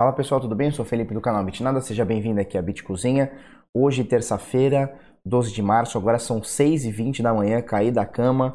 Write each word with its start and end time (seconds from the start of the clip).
Fala 0.00 0.12
pessoal, 0.12 0.40
tudo 0.40 0.54
bem? 0.54 0.68
Eu 0.68 0.72
sou 0.72 0.84
Felipe 0.84 1.12
do 1.12 1.20
canal 1.20 1.44
Bitnada, 1.44 1.80
seja 1.80 2.04
bem-vindo 2.04 2.40
aqui 2.40 2.56
à 2.56 2.62
Bit 2.62 2.84
Cozinha. 2.84 3.32
Hoje, 3.74 4.04
terça-feira, 4.04 4.96
12 5.26 5.52
de 5.52 5.60
março, 5.60 5.98
agora 5.98 6.20
são 6.20 6.40
6h20 6.40 7.20
da 7.20 7.34
manhã, 7.34 7.60
caí 7.60 7.90
da 7.90 8.06
cama 8.06 8.54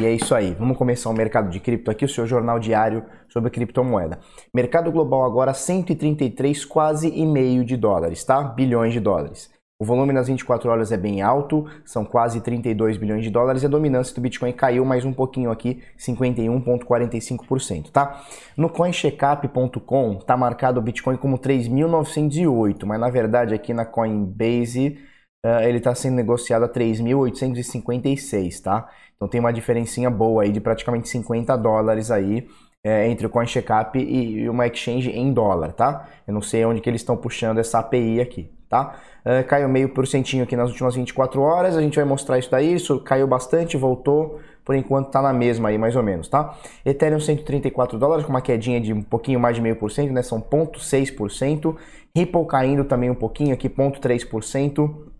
e 0.00 0.04
é 0.04 0.12
isso 0.12 0.32
aí. 0.36 0.54
Vamos 0.54 0.78
começar 0.78 1.10
o 1.10 1.12
mercado 1.12 1.50
de 1.50 1.58
cripto 1.58 1.90
aqui, 1.90 2.04
o 2.04 2.08
seu 2.08 2.28
jornal 2.28 2.60
diário 2.60 3.04
sobre 3.28 3.50
criptomoeda. 3.50 4.20
Mercado 4.54 4.92
global 4.92 5.24
agora 5.24 5.52
133 5.52 6.64
quase 6.64 7.08
e 7.08 7.26
meio 7.26 7.64
de 7.64 7.76
dólares, 7.76 8.22
tá? 8.22 8.44
Bilhões 8.44 8.92
de 8.92 9.00
dólares. 9.00 9.50
O 9.84 9.86
volume 9.86 10.14
nas 10.14 10.28
24 10.28 10.70
horas 10.70 10.90
é 10.92 10.96
bem 10.96 11.20
alto, 11.20 11.66
são 11.84 12.06
quase 12.06 12.40
32 12.40 12.96
bilhões 12.96 13.22
de 13.22 13.28
dólares 13.28 13.62
e 13.62 13.66
a 13.66 13.68
dominância 13.68 14.14
do 14.14 14.20
Bitcoin 14.22 14.50
caiu 14.50 14.82
mais 14.82 15.04
um 15.04 15.12
pouquinho 15.12 15.50
aqui, 15.50 15.82
51,45%, 15.98 17.90
tá? 17.90 18.24
No 18.56 18.70
coincheckup.com 18.70 20.14
tá 20.20 20.38
marcado 20.38 20.80
o 20.80 20.82
Bitcoin 20.82 21.18
como 21.18 21.38
3.908, 21.38 22.86
mas 22.86 22.98
na 22.98 23.10
verdade 23.10 23.52
aqui 23.52 23.74
na 23.74 23.84
Coinbase 23.84 24.98
uh, 25.44 25.60
ele 25.60 25.76
está 25.76 25.94
sendo 25.94 26.14
negociado 26.14 26.62
a 26.62 26.68
3.856, 26.70 28.62
tá? 28.62 28.88
Então 29.16 29.28
tem 29.28 29.38
uma 29.38 29.52
diferencinha 29.52 30.08
boa 30.08 30.44
aí 30.44 30.50
de 30.50 30.62
praticamente 30.62 31.10
50 31.10 31.54
dólares 31.58 32.10
aí 32.10 32.48
é, 32.82 33.06
entre 33.06 33.26
o 33.26 33.30
CoinCheckup 33.30 33.98
e 33.98 34.48
uma 34.48 34.66
exchange 34.66 35.10
em 35.10 35.30
dólar, 35.30 35.72
tá? 35.74 36.08
Eu 36.26 36.32
não 36.32 36.40
sei 36.40 36.64
onde 36.64 36.80
que 36.80 36.88
eles 36.88 37.02
estão 37.02 37.18
puxando 37.18 37.58
essa 37.58 37.80
API 37.80 38.22
aqui, 38.22 38.50
tá? 38.74 38.96
Uh, 39.24 39.46
caiu 39.46 39.68
meio 39.68 39.88
por 39.88 40.04
centinho 40.04 40.42
aqui 40.42 40.56
nas 40.56 40.68
últimas 40.68 40.96
24 40.96 41.40
horas, 41.40 41.76
a 41.76 41.80
gente 41.80 41.94
vai 41.94 42.04
mostrar 42.04 42.38
isso 42.38 42.50
daí, 42.50 42.74
isso 42.74 42.98
caiu 43.00 43.26
bastante, 43.26 43.76
voltou, 43.76 44.40
por 44.64 44.74
enquanto 44.74 45.10
tá 45.10 45.22
na 45.22 45.32
mesma 45.32 45.68
aí, 45.68 45.78
mais 45.78 45.94
ou 45.94 46.02
menos, 46.02 46.26
tá? 46.26 46.58
Ethereum 46.84 47.20
134 47.20 47.96
dólares, 47.96 48.24
com 48.24 48.30
uma 48.30 48.40
quedinha 48.40 48.80
de 48.80 48.92
um 48.92 49.00
pouquinho 49.00 49.38
mais 49.38 49.54
de 49.54 49.62
meio 49.62 49.76
por 49.76 49.92
cento, 49.92 50.12
né? 50.12 50.22
São 50.22 50.40
0,6%. 50.40 51.76
Ripple 52.16 52.46
caindo 52.46 52.84
também 52.84 53.10
um 53.10 53.14
pouquinho 53.14 53.54
aqui, 53.54 53.68
0,3%. 53.68 55.12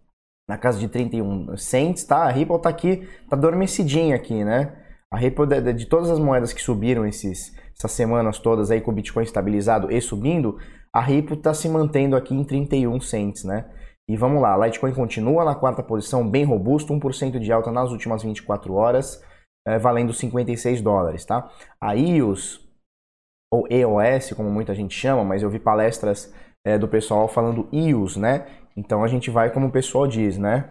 Na 0.49 0.59
casa 0.59 0.79
de 0.79 0.89
31 0.89 1.57
cents, 1.57 2.05
tá? 2.05 2.25
A 2.25 2.31
Ripple 2.31 2.59
tá 2.61 2.69
aqui, 2.69 3.09
tá 3.31 3.37
adormecidinha 3.37 4.17
aqui, 4.17 4.45
né? 4.45 4.73
A 5.11 5.17
Ripple, 5.17 5.47
de, 5.47 5.73
de 5.73 5.87
todas 5.87 6.11
as 6.11 6.19
moedas 6.19 6.53
que 6.53 6.61
subiram 6.61 7.07
esses, 7.07 7.55
essas 7.79 7.93
semanas 7.93 8.39
todas 8.39 8.71
aí 8.71 8.81
com 8.81 8.91
o 8.91 8.95
Bitcoin 8.95 9.23
estabilizado 9.23 9.91
e 9.91 10.01
subindo, 10.01 10.59
a 10.95 11.01
Ripple 11.01 11.37
está 11.37 11.53
se 11.53 11.69
mantendo 11.69 12.15
aqui 12.15 12.33
em 12.33 12.45
31 12.45 13.01
cents, 13.01 13.43
né? 13.43 13.69
E 14.09 14.17
vamos 14.17 14.41
lá, 14.41 14.57
Litecoin 14.57 14.95
continua 14.95 15.45
na 15.45 15.55
quarta 15.55 15.83
posição, 15.83 16.29
bem 16.29 16.45
robusto, 16.45 16.93
1% 16.93 17.41
de 17.41 17.53
alta 17.53 17.73
nas 17.73 17.91
últimas 17.91 18.23
24 18.23 18.73
horas, 18.75 19.21
é, 19.67 19.77
valendo 19.77 20.13
56 20.13 20.81
dólares, 20.81 21.25
tá? 21.25 21.51
A 21.81 21.97
EOS, 21.97 22.61
ou 23.53 23.67
EOS, 23.69 24.35
como 24.35 24.49
muita 24.51 24.73
gente 24.73 24.95
chama, 24.95 25.25
mas 25.25 25.43
eu 25.43 25.51
vi 25.51 25.59
palestras 25.59 26.33
é, 26.65 26.79
do 26.79 26.87
pessoal 26.87 27.27
falando 27.27 27.69
EOS, 27.73 28.17
né? 28.17 28.47
Então 28.77 29.03
a 29.03 29.09
gente 29.09 29.31
vai 29.31 29.53
como 29.53 29.67
o 29.67 29.73
pessoal 29.73 30.07
diz, 30.07 30.39
né? 30.39 30.71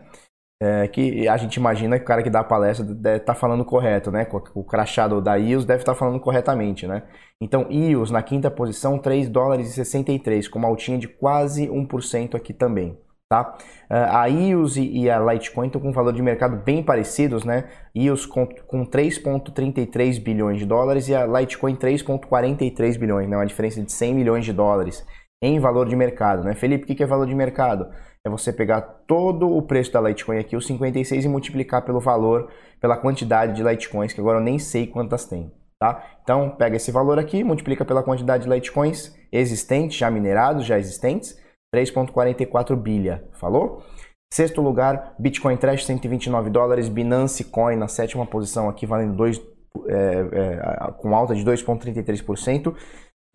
É, 0.64 0.88
que 0.88 1.28
a 1.28 1.36
gente 1.36 1.56
imagina 1.56 1.98
que 1.98 2.06
o 2.06 2.08
cara 2.08 2.24
que 2.24 2.30
dá 2.30 2.40
a 2.40 2.44
palestra 2.44 2.86
deve 2.86 3.18
estar 3.18 3.34
tá 3.34 3.40
falando 3.40 3.66
correto, 3.66 4.10
né? 4.10 4.26
O 4.56 4.64
crachado 4.64 5.22
da 5.22 5.36
IOS 5.36 5.66
deve 5.66 5.82
estar 5.82 5.92
tá 5.92 6.00
falando 6.00 6.22
corretamente, 6.22 6.88
né? 6.88 7.04
Então, 7.42 7.68
IOS 7.70 8.12
na 8.12 8.24
quinta 8.24 8.50
posição, 8.50 8.98
3 8.98 9.28
dólares 9.28 9.68
e 9.72 9.74
63, 9.74 10.48
com 10.48 10.60
uma 10.60 10.70
altinha 10.70 10.98
de 10.98 11.10
quase 11.10 11.68
1% 11.68 12.36
aqui 12.36 12.54
também, 12.54 12.98
tá? 13.28 13.58
É, 13.90 13.98
a 14.10 14.26
IOS 14.28 14.78
e 14.78 15.10
a 15.10 15.20
Litecoin 15.20 15.68
estão 15.68 15.82
com 15.82 15.90
um 15.90 15.94
valor 15.94 16.14
de 16.14 16.22
mercado 16.22 16.56
bem 16.56 16.82
parecidos, 16.82 17.44
né? 17.44 17.66
IOS 17.94 18.26
com, 18.26 18.48
com 18.48 18.86
3,33 18.86 20.24
bilhões 20.24 20.60
de 20.60 20.66
dólares 20.66 21.10
e 21.10 21.16
a 21.16 21.26
Litecoin 21.26 21.76
3,43 21.76 22.98
bilhões, 22.98 23.28
né? 23.28 23.36
Uma 23.36 23.46
diferença 23.46 23.84
de 23.84 23.92
100 23.92 24.14
milhões 24.14 24.46
de 24.46 24.54
dólares 24.54 25.06
em 25.42 25.60
valor 25.60 25.90
de 25.90 25.96
mercado, 25.98 26.42
né? 26.46 26.56
Felipe, 26.56 26.86
o 26.90 26.96
que 26.96 27.04
é 27.04 27.06
valor 27.06 27.28
de 27.28 27.36
mercado? 27.36 27.88
É 28.26 28.30
você 28.30 28.54
pegar 28.54 28.82
todo 29.06 29.50
o 29.50 29.62
preço 29.62 29.92
da 29.92 30.00
Litecoin 30.00 30.40
aqui, 30.40 30.56
os 30.56 30.66
56, 30.66 31.26
e 31.26 31.28
multiplicar 31.28 31.84
pelo 31.84 32.00
valor, 32.00 32.50
pela 32.80 32.96
quantidade 32.96 33.54
de 33.54 33.64
Litecoins, 33.64 34.14
que 34.14 34.22
agora 34.22 34.40
eu 34.40 34.44
nem 34.44 34.58
sei 34.58 34.88
quantas 34.88 35.26
tem. 35.26 35.52
Tá? 35.78 36.02
Então, 36.24 36.52
pega 36.52 36.78
esse 36.78 36.90
valor 36.90 37.20
aqui, 37.20 37.44
multiplica 37.44 37.84
pela 37.84 38.02
quantidade 38.02 38.44
de 38.44 38.50
Litecoins 38.50 39.14
existentes, 39.30 39.98
já 39.98 40.10
minerados, 40.10 40.66
já 40.66 40.80
existentes, 40.80 41.38
3,44 41.76 42.78
bilha. 42.78 43.28
Falou? 43.34 43.84
Sexto 44.34 44.62
lugar, 44.62 45.16
Bitcoin 45.20 45.58
Trash, 45.58 45.86
129 45.86 46.50
dólares, 46.50 46.88
Binance 46.88 47.44
Coin 47.44 47.76
na 47.76 47.90
sétima 47.90 48.26
posição 48.26 48.70
aqui, 48.70 48.86
valendo 48.86 49.16
2, 49.16 49.42
é, 49.88 49.94
é, 49.96 50.92
com 50.94 51.14
alta 51.14 51.36
de 51.36 51.44
2,33%. 51.44 52.74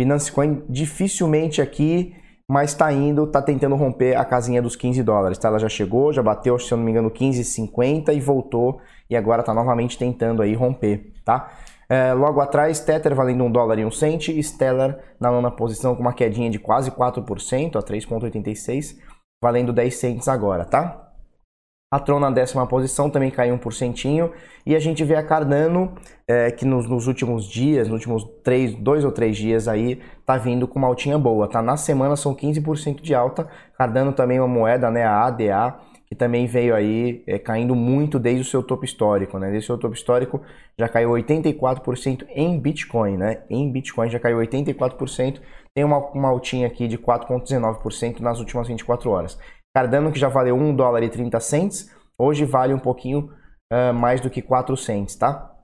Binance 0.00 0.32
Coin 0.32 0.64
dificilmente 0.68 1.60
aqui 1.60 2.16
mas 2.48 2.70
está 2.70 2.90
indo, 2.90 3.24
está 3.24 3.42
tentando 3.42 3.76
romper 3.76 4.16
a 4.16 4.24
casinha 4.24 4.62
dos 4.62 4.74
15 4.74 5.02
dólares. 5.02 5.36
Tá? 5.36 5.48
Ela 5.48 5.58
já 5.58 5.68
chegou, 5.68 6.12
já 6.12 6.22
bateu, 6.22 6.58
se 6.58 6.72
eu 6.72 6.78
não 6.78 6.84
me 6.84 6.90
engano, 6.90 7.10
15,50 7.10 8.14
e 8.14 8.20
voltou 8.20 8.80
e 9.10 9.16
agora 9.16 9.40
está 9.40 9.52
novamente 9.52 9.98
tentando 9.98 10.40
aí 10.40 10.54
romper, 10.54 11.12
tá? 11.24 11.50
É, 11.90 12.12
logo 12.12 12.40
atrás, 12.40 12.80
Tether 12.80 13.14
valendo 13.14 13.44
1 13.44 13.50
dólar 13.50 13.78
e 13.78 13.84
1 13.84 13.90
cent, 13.90 14.28
Stellar 14.42 14.98
na 15.18 15.30
nona 15.30 15.50
posição 15.50 15.94
com 15.94 16.02
uma 16.02 16.12
quedinha 16.12 16.50
de 16.50 16.58
quase 16.58 16.90
4%, 16.90 17.76
a 17.76 17.82
3,86, 17.82 18.96
valendo 19.42 19.72
10 19.72 19.94
cents 19.94 20.28
agora, 20.28 20.66
tá? 20.66 21.07
A 21.90 21.98
Tron 21.98 22.20
na 22.20 22.30
décima 22.30 22.66
posição 22.66 23.08
também 23.08 23.30
caiu 23.30 23.54
um 23.54 23.58
porcentinho. 23.58 24.30
E 24.66 24.76
a 24.76 24.78
gente 24.78 25.02
vê 25.04 25.14
a 25.14 25.22
Cardano, 25.22 25.94
é, 26.26 26.50
que 26.50 26.66
nos, 26.66 26.86
nos, 26.86 27.06
últimos 27.06 27.48
dias, 27.48 27.88
nos 27.88 27.94
últimos 27.94 28.24
três, 28.44 28.74
dois 28.74 29.04
ou 29.04 29.10
três 29.10 29.36
dias 29.38 29.66
aí, 29.66 29.98
tá 30.26 30.36
vindo 30.36 30.68
com 30.68 30.78
uma 30.78 30.88
altinha 30.88 31.18
boa, 31.18 31.48
tá? 31.48 31.62
Na 31.62 31.78
semana 31.78 32.14
são 32.14 32.34
15% 32.34 33.00
de 33.00 33.14
alta. 33.14 33.48
Cardano 33.78 34.12
também 34.12 34.36
é 34.36 34.40
uma 34.42 34.46
moeda, 34.46 34.90
né? 34.90 35.04
A 35.04 35.24
ADA, 35.24 35.78
que 36.06 36.14
também 36.14 36.46
veio 36.46 36.74
aí 36.74 37.22
é, 37.26 37.38
caindo 37.38 37.74
muito 37.74 38.18
desde 38.18 38.42
o 38.42 38.44
seu 38.44 38.62
topo 38.62 38.84
histórico, 38.84 39.38
né? 39.38 39.50
Desde 39.50 39.64
o 39.64 39.68
seu 39.68 39.78
topo 39.78 39.94
histórico 39.94 40.42
já 40.78 40.90
caiu 40.90 41.10
84% 41.10 42.26
em 42.34 42.60
Bitcoin, 42.60 43.16
né? 43.16 43.44
Em 43.48 43.72
Bitcoin 43.72 44.10
já 44.10 44.20
caiu 44.20 44.36
84%. 44.38 45.40
Tem 45.74 45.84
uma, 45.84 45.98
uma 46.10 46.28
altinha 46.28 46.66
aqui 46.66 46.86
de 46.86 46.98
4,19% 46.98 48.20
nas 48.20 48.40
últimas 48.40 48.68
24 48.68 49.10
horas. 49.10 49.38
Cardano, 49.78 50.10
que 50.10 50.18
já 50.18 50.28
valeu 50.28 50.56
1 50.56 50.74
dólar 50.74 51.04
e 51.04 51.08
30 51.08 51.38
cents, 51.38 51.88
hoje 52.18 52.44
vale 52.44 52.74
um 52.74 52.80
pouquinho 52.80 53.30
uh, 53.72 53.94
mais 53.94 54.20
do 54.20 54.28
que 54.28 54.42
4 54.42 54.76
cents, 54.76 55.14
tá? 55.14 55.54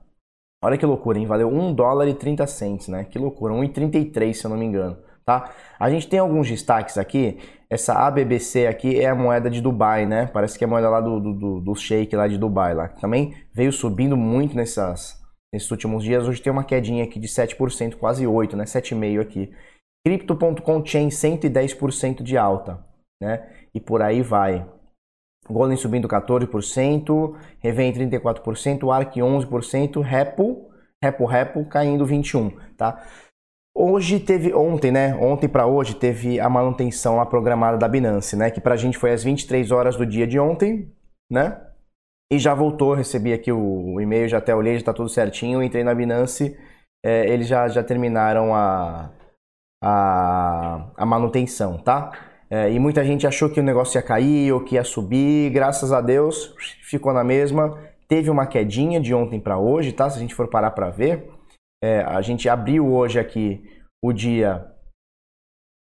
Olha 0.63 0.77
que 0.77 0.85
loucura, 0.85 1.19
hein? 1.19 1.25
Valeu 1.25 1.49
1 1.49 1.73
dólar 1.73 2.07
e 2.07 2.13
30 2.13 2.47
cents, 2.47 2.87
né? 2.87 3.03
Que 3.03 3.19
loucura, 3.19 3.53
1,33 3.53 4.33
se 4.33 4.45
eu 4.45 4.49
não 4.49 4.57
me 4.57 4.65
engano, 4.65 4.97
tá? 5.25 5.51
A 5.77 5.89
gente 5.89 6.07
tem 6.07 6.17
alguns 6.17 6.47
destaques 6.47 6.97
aqui. 6.97 7.39
Essa 7.69 7.93
ABBC 8.07 8.67
aqui 8.67 9.01
é 9.01 9.09
a 9.09 9.15
moeda 9.15 9.49
de 9.49 9.59
Dubai, 9.59 10.05
né? 10.05 10.27
Parece 10.27 10.57
que 10.57 10.63
é 10.63 10.67
a 10.67 10.69
moeda 10.69 10.89
lá 10.89 11.01
do, 11.01 11.19
do, 11.19 11.59
do 11.59 11.75
Sheik 11.75 12.15
lá 12.15 12.29
de 12.29 12.37
Dubai, 12.37 12.73
lá. 12.73 12.87
Também 12.87 13.35
veio 13.53 13.73
subindo 13.73 14.15
muito 14.15 14.55
nessas, 14.55 15.21
nesses 15.53 15.69
últimos 15.69 16.05
dias. 16.05 16.25
Hoje 16.25 16.41
tem 16.41 16.53
uma 16.53 16.63
quedinha 16.63 17.03
aqui 17.03 17.19
de 17.19 17.27
7%, 17.27 17.95
quase 17.95 18.23
8%, 18.23 18.53
né? 18.53 18.63
7,5% 18.63 19.19
aqui. 19.19 19.51
Crypto.com 20.07 20.85
Chain 20.85 21.09
110% 21.09 22.23
de 22.23 22.37
alta, 22.37 22.79
né? 23.21 23.49
e 23.75 23.79
por 23.79 24.01
aí 24.01 24.21
vai. 24.21 24.65
Golem 25.47 25.77
subindo 25.77 26.07
14%, 26.07 27.35
Revém 27.59 27.93
34%, 27.93 28.91
Arc 28.91 29.15
11%, 29.15 30.01
Repo, 30.01 30.71
Repo 31.03 31.25
Repo 31.25 31.65
caindo 31.65 32.05
21%, 32.05 32.75
tá? 32.75 33.05
Hoje 33.77 34.21
teve, 34.21 34.53
ontem, 34.53 34.89
né? 34.89 35.13
Ontem 35.15 35.49
para 35.49 35.67
hoje 35.67 35.95
teve 35.95 36.39
a 36.39 36.49
manutenção 36.49 37.17
lá 37.17 37.25
programada 37.25 37.77
da 37.77 37.89
Binance, 37.89 38.35
né? 38.35 38.49
Que 38.49 38.61
pra 38.61 38.77
gente 38.77 38.97
foi 38.97 39.11
às 39.11 39.23
23 39.23 39.69
horas 39.69 39.97
do 39.97 40.05
dia 40.05 40.25
de 40.25 40.39
ontem, 40.39 40.91
né? 41.29 41.61
E 42.31 42.39
já 42.39 42.55
voltou, 42.55 42.93
recebi 42.93 43.33
aqui 43.33 43.51
o, 43.51 43.99
e-mail, 43.99 44.29
já 44.29 44.37
até 44.37 44.55
olhei, 44.55 44.79
já 44.79 44.85
tá 44.85 44.93
tudo 44.93 45.09
certinho, 45.09 45.61
entrei 45.61 45.83
na 45.83 45.93
Binance, 45.93 46.57
é, 47.05 47.27
eles 47.27 47.47
já, 47.47 47.67
já 47.67 47.83
terminaram 47.83 48.55
a, 48.55 49.11
a, 49.83 50.91
a 50.95 51.05
manutenção, 51.05 51.77
tá? 51.77 52.34
É, 52.55 52.71
e 52.71 52.79
muita 52.79 53.03
gente 53.03 53.27
achou 53.27 53.49
que 53.49 53.59
o 53.59 53.63
negócio 53.63 53.97
ia 53.97 54.01
cair 54.01 54.53
ou 54.53 54.63
que 54.63 54.75
ia 54.75 54.83
subir. 54.85 55.49
Graças 55.49 55.91
a 55.91 55.99
Deus, 55.99 56.55
ficou 56.83 57.11
na 57.11 57.21
mesma. 57.21 57.77
Teve 58.07 58.29
uma 58.29 58.47
quedinha 58.47 58.97
de 58.97 59.13
ontem 59.13 59.41
para 59.41 59.57
hoje, 59.57 59.91
tá? 59.91 60.09
Se 60.09 60.15
a 60.17 60.21
gente 60.21 60.33
for 60.33 60.47
parar 60.47 60.71
para 60.71 60.89
ver, 60.89 61.29
é, 61.83 61.99
a 61.99 62.21
gente 62.21 62.47
abriu 62.47 62.87
hoje 62.87 63.19
aqui 63.19 63.61
o 64.01 64.13
dia 64.13 64.65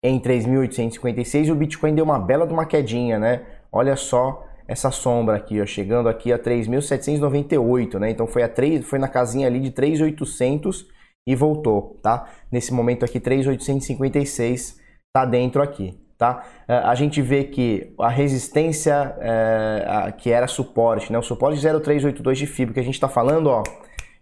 em 0.03 0.19
3.856 0.19 1.49
e 1.49 1.53
o 1.53 1.55
Bitcoin 1.55 1.94
deu 1.94 2.06
uma 2.06 2.19
bela 2.19 2.47
de 2.47 2.55
uma 2.55 2.64
quedinha, 2.64 3.19
né? 3.19 3.44
Olha 3.70 3.94
só 3.94 4.43
essa 4.67 4.91
sombra 4.91 5.37
aqui, 5.37 5.61
ó, 5.61 5.67
chegando 5.67 6.09
aqui 6.09 6.32
a 6.32 6.38
3.798, 6.38 7.99
né? 7.99 8.09
Então 8.09 8.26
foi 8.26 8.43
a 8.43 8.49
3, 8.49 8.82
foi 8.82 8.99
na 8.99 9.09
casinha 9.09 9.47
ali 9.47 9.61
de 9.61 9.73
3.800 9.73 10.87
e 11.29 11.35
voltou, 11.35 12.00
tá? 12.02 12.31
Nesse 12.50 12.73
momento 12.73 13.05
aqui 13.05 13.20
3.856 13.20 14.76
tá 15.14 15.26
dentro 15.26 15.61
aqui. 15.61 16.06
Tá? 16.18 16.44
É, 16.66 16.78
a 16.78 16.94
gente 16.94 17.20
vê 17.20 17.44
que 17.44 17.92
a 18.00 18.08
resistência 18.08 19.14
é, 19.20 20.14
que 20.16 20.30
era 20.30 20.46
suporte, 20.46 21.12
né? 21.12 21.18
o 21.18 21.22
suporte 21.22 21.60
0382 21.60 22.38
de 22.38 22.46
fibra 22.46 22.72
que 22.72 22.80
a 22.80 22.82
gente 22.82 22.94
está 22.94 23.06
falando 23.06 23.48
ó, 23.48 23.62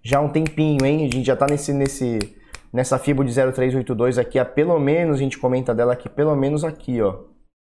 já 0.02 0.19
há 0.19 0.20
um 0.20 0.29
tempinho, 0.29 0.85
hein? 0.85 1.06
a 1.06 1.14
gente 1.14 1.25
já 1.25 1.35
está 1.35 1.46
nesse, 1.49 1.73
nesse, 1.73 2.19
nessa 2.73 2.99
FIBO 2.99 3.25
de 3.25 3.32
0,382 3.32 4.19
aqui, 4.19 4.41
a 4.41 4.44
pelo 4.44 4.76
menos, 4.81 5.14
a 5.17 5.20
gente 5.20 5.38
comenta 5.38 5.73
dela 5.73 5.93
aqui, 5.93 6.08
pelo 6.08 6.35
menos 6.35 6.64
aqui, 6.64 7.00
ó, 7.00 7.17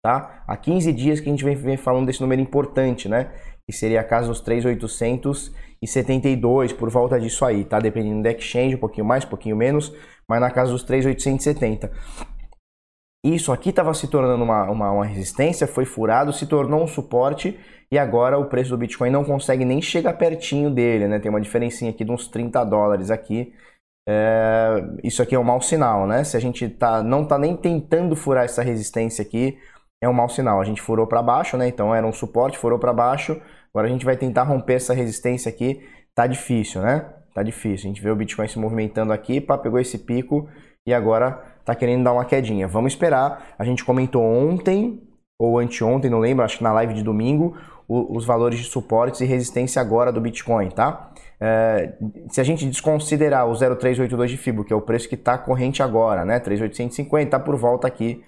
tá? 0.04 0.44
Há 0.48 0.58
15 0.58 0.92
dias 0.92 1.20
que 1.20 1.30
a 1.30 1.32
gente 1.32 1.46
vem, 1.46 1.56
vem 1.56 1.78
falando 1.78 2.08
desse 2.08 2.20
número 2.20 2.42
importante, 2.42 3.08
né? 3.08 3.30
Que 3.68 3.72
seria 3.72 4.02
a 4.02 4.04
casa 4.04 4.30
dos 4.30 4.42
3,872, 4.42 6.74
por 6.74 6.90
volta 6.90 7.20
disso 7.20 7.46
aí, 7.46 7.64
tá? 7.64 7.80
Dependendo 7.80 8.24
do 8.24 8.28
exchange, 8.28 8.74
um 8.76 8.80
pouquinho 8.80 9.06
mais, 9.06 9.24
um 9.24 9.28
pouquinho 9.28 9.56
menos, 9.56 9.94
mas 10.28 10.42
na 10.42 10.50
casa 10.50 10.72
dos 10.72 10.82
3,870. 10.84 11.92
Isso 13.24 13.52
aqui 13.52 13.70
estava 13.70 13.94
se 13.94 14.08
tornando 14.08 14.44
uma, 14.44 14.70
uma, 14.70 14.92
uma, 14.92 15.06
resistência, 15.06 15.68
foi 15.68 15.86
furado, 15.86 16.32
se 16.32 16.46
tornou 16.46 16.84
um 16.84 16.88
suporte 16.88 17.60
e 17.92 17.98
agora 17.98 18.38
o 18.38 18.46
preço 18.46 18.70
do 18.70 18.78
Bitcoin 18.78 19.10
não 19.10 19.24
consegue 19.24 19.66
nem 19.66 19.82
chegar 19.82 20.14
pertinho 20.14 20.70
dele, 20.70 21.08
né? 21.08 21.20
Tem 21.20 21.30
uma 21.30 21.42
diferencinha 21.42 21.92
aqui 21.92 22.06
de 22.06 22.12
uns 22.12 22.28
30 22.28 22.64
dólares 22.64 23.10
aqui. 23.10 23.54
É, 24.08 24.84
isso 25.04 25.22
aqui 25.22 25.36
é 25.36 25.40
um 25.40 25.44
mau 25.44 25.62
sinal, 25.62 26.08
né? 26.08 26.24
Se 26.24 26.38
a 26.38 26.40
gente 26.40 26.70
tá, 26.70 27.02
não 27.04 27.24
está 27.24 27.38
nem 27.38 27.56
tentando 27.56 28.16
furar 28.16 28.46
essa 28.46 28.62
resistência 28.62 29.22
aqui, 29.22 29.58
é 30.02 30.08
um 30.08 30.14
mau 30.14 30.30
sinal. 30.30 30.62
A 30.62 30.64
gente 30.64 30.82
furou 30.82 31.08
para 31.08 31.22
baixo, 31.22 31.58
né? 31.58 31.68
Então 31.68 31.94
era 31.94 32.06
um 32.06 32.14
suporte, 32.14 32.58
furou 32.58 32.80
para 32.80 32.94
baixo. 32.94 33.42
Agora 33.74 33.88
a 33.88 33.92
gente 33.92 34.06
vai 34.06 34.16
tentar 34.16 34.44
romper 34.44 34.76
essa 34.76 34.94
resistência 34.94 35.50
aqui. 35.50 35.82
Tá 36.16 36.28
difícil, 36.28 36.82
né? 36.82 37.14
Tá 37.34 37.44
difícil. 37.44 37.90
A 37.90 37.94
gente 37.94 38.02
vê 38.02 38.10
o 38.10 38.16
Bitcoin 38.16 38.48
se 38.48 38.58
movimentando 38.58 39.14
aqui, 39.14 39.42
pá, 39.42 39.58
pegou 39.58 39.80
esse 39.80 40.00
pico 40.00 40.50
e 40.88 40.94
agora 40.94 41.57
tá 41.68 41.76
querendo 41.76 42.04
dar 42.04 42.14
uma 42.14 42.26
quedinha. 42.26 42.68
Vamos 42.68 42.94
esperar. 42.94 43.54
A 43.60 43.64
gente 43.66 43.84
comentou 43.84 44.24
ontem 44.24 45.02
ou 45.40 45.60
anteontem, 45.60 46.10
não 46.10 46.20
lembro, 46.20 46.44
acho 46.44 46.58
que 46.58 46.64
na 46.64 46.74
live 46.74 46.94
de 46.96 47.04
domingo, 47.04 47.56
os 47.88 48.26
valores 48.26 48.58
de 48.58 48.66
suportes 48.66 49.22
e 49.22 49.26
resistência 49.26 49.82
agora 49.82 50.12
do 50.12 50.20
Bitcoin, 50.20 50.70
tá? 50.70 51.14
É, 51.40 51.96
se 52.30 52.42
a 52.42 52.44
gente 52.44 52.66
desconsiderar 52.66 53.48
o 53.48 53.54
0,382 53.54 54.32
de 54.32 54.38
FIBO, 54.38 54.64
que 54.64 54.74
é 54.74 54.76
o 54.76 54.82
preço 54.82 55.08
que 55.08 55.16
está 55.16 55.38
corrente 55.38 55.84
agora, 55.84 56.26
né? 56.26 56.40
3,850, 56.40 57.24
está 57.24 57.40
por 57.40 57.56
volta 57.56 57.88
aqui 57.88 58.24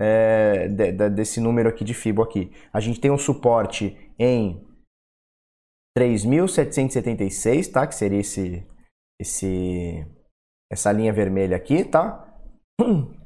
é, 0.00 0.66
de, 0.68 0.92
de, 0.92 1.10
desse 1.10 1.40
número 1.40 1.68
aqui 1.68 1.84
de 1.84 1.92
FIBO 1.92 2.22
aqui. 2.22 2.50
A 2.72 2.80
gente 2.80 3.00
tem 3.00 3.10
um 3.10 3.18
suporte 3.18 3.96
em 4.18 4.64
3.776, 5.96 7.70
tá? 7.70 7.86
Que 7.86 7.94
seria 7.94 8.20
esse, 8.20 8.66
esse, 9.20 10.06
essa 10.72 10.90
linha 10.90 11.12
vermelha 11.12 11.56
aqui, 11.56 11.84
tá? 11.84 12.25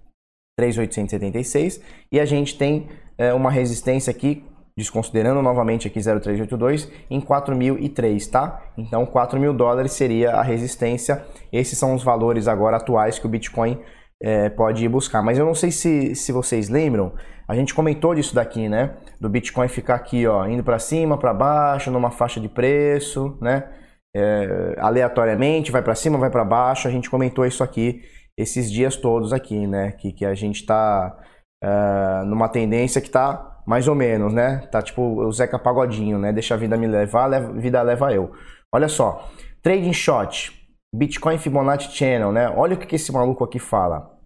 3.876 0.61 1.81
e 2.13 2.21
a 2.21 2.25
gente 2.25 2.57
tem 2.57 2.89
é, 3.17 3.33
uma 3.33 3.51
resistência 3.51 4.11
aqui, 4.11 4.45
desconsiderando 4.77 5.43
novamente 5.43 5.87
aqui 5.87 5.99
0.382, 5.99 6.91
em 7.11 7.21
4.003, 7.21 8.31
tá? 8.31 8.63
Então 8.77 9.05
4 9.07 9.39
mil 9.39 9.53
dólares 9.53 9.93
seria 9.93 10.33
a 10.33 10.43
resistência. 10.43 11.25
Esses 11.53 11.79
são 11.79 11.95
os 11.95 12.03
valores 12.03 12.49
agora 12.49 12.77
atuais 12.77 13.19
que 13.19 13.27
o 13.27 13.29
Bitcoin 13.29 13.79
é, 14.23 14.49
pode 14.49 14.85
ir 14.85 14.89
buscar. 14.89 15.23
Mas 15.23 15.39
eu 15.39 15.45
não 15.45 15.55
sei 15.55 15.71
se, 15.71 16.15
se 16.15 16.33
vocês 16.33 16.69
lembram, 16.69 17.13
a 17.49 17.55
gente 17.55 17.75
comentou 17.75 18.15
disso 18.15 18.35
daqui, 18.35 18.69
né? 18.69 18.97
Do 19.21 19.29
Bitcoin 19.29 19.69
ficar 19.69 19.97
aqui, 19.97 20.27
ó, 20.27 20.47
indo 20.47 20.63
para 20.63 20.79
cima, 20.79 21.19
para 21.19 21.35
baixo, 21.35 21.91
numa 21.91 22.11
faixa 22.11 22.41
de 22.41 22.49
preço, 22.49 23.37
né? 23.41 23.69
É, 24.15 24.77
aleatoriamente, 24.79 25.71
vai 25.71 25.83
para 25.83 25.95
cima, 25.95 26.19
vai 26.19 26.31
para 26.31 26.45
baixo. 26.45 26.87
A 26.87 26.91
gente 26.91 27.11
comentou 27.11 27.45
isso 27.45 27.63
aqui 27.63 28.03
esses 28.37 28.71
dias 28.71 28.97
todos 28.97 29.33
aqui, 29.33 29.67
né? 29.67 29.93
Que, 29.93 30.13
que 30.13 30.25
a 30.25 30.35
gente 30.35 30.61
está 30.61 31.17
uh, 31.63 32.25
numa 32.25 32.49
tendência 32.49 33.01
que 33.01 33.09
está 33.09 33.63
mais 33.67 33.87
ou 33.87 33.95
menos, 33.95 34.33
né? 34.33 34.67
Tá 34.73 34.83
tipo 34.83 35.03
o 35.03 35.33
Zeca 35.33 35.59
Pagodinho, 35.59 36.19
né? 36.19 36.33
Deixa 36.33 36.55
a 36.55 36.57
vida 36.57 36.77
me 36.77 36.87
levar, 36.87 37.33
a 37.33 37.41
vida 37.53 37.81
leva 37.83 38.13
eu. 38.13 38.33
Olha 38.73 38.89
só, 38.89 39.29
trading 39.63 39.93
shot, 39.93 40.53
Bitcoin 40.95 41.39
Fibonacci 41.39 41.91
Channel, 41.93 42.33
né? 42.33 42.49
Olha 42.51 42.75
o 42.75 42.79
que, 42.79 42.87
que 42.87 42.97
esse 42.97 43.13
maluco 43.13 43.45
aqui 43.45 43.59
fala. 43.59 44.19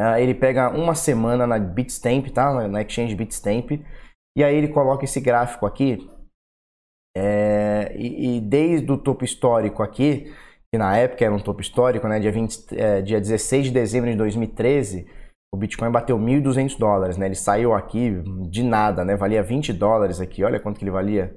Uh, 0.00 0.18
ele 0.18 0.34
pega 0.34 0.70
uma 0.70 0.94
semana 0.94 1.46
na 1.46 1.58
Bitstamp, 1.58 2.26
tá? 2.28 2.68
Na 2.68 2.82
Exchange 2.82 3.14
Bitstamp. 3.14 3.70
E 4.36 4.44
aí 4.44 4.54
ele 4.54 4.68
coloca 4.68 5.04
esse 5.04 5.20
gráfico 5.20 5.64
aqui. 5.64 6.10
É, 7.16 7.94
e, 7.96 8.36
e 8.36 8.40
desde 8.42 8.92
o 8.92 8.98
topo 8.98 9.24
histórico 9.24 9.82
aqui, 9.82 10.30
que 10.72 10.78
na 10.78 10.96
época 10.96 11.24
era 11.24 11.34
um 11.34 11.38
topo 11.38 11.60
histórico, 11.60 12.06
né? 12.08 12.18
Dia, 12.18 12.32
20, 12.32 12.78
é, 12.78 13.02
dia 13.02 13.20
16 13.20 13.66
de 13.66 13.70
dezembro 13.70 14.10
de 14.10 14.16
2013, 14.16 15.06
o 15.54 15.56
Bitcoin 15.56 15.90
bateu 15.90 16.18
1.200 16.18 16.78
dólares, 16.78 17.16
né? 17.16 17.26
Ele 17.26 17.34
saiu 17.34 17.72
aqui 17.72 18.22
de 18.50 18.62
nada, 18.62 19.04
né? 19.04 19.16
Valia 19.16 19.42
20 19.42 19.72
dólares 19.72 20.20
aqui, 20.20 20.44
olha 20.44 20.60
quanto 20.60 20.78
que 20.78 20.84
ele 20.84 20.90
valia. 20.90 21.34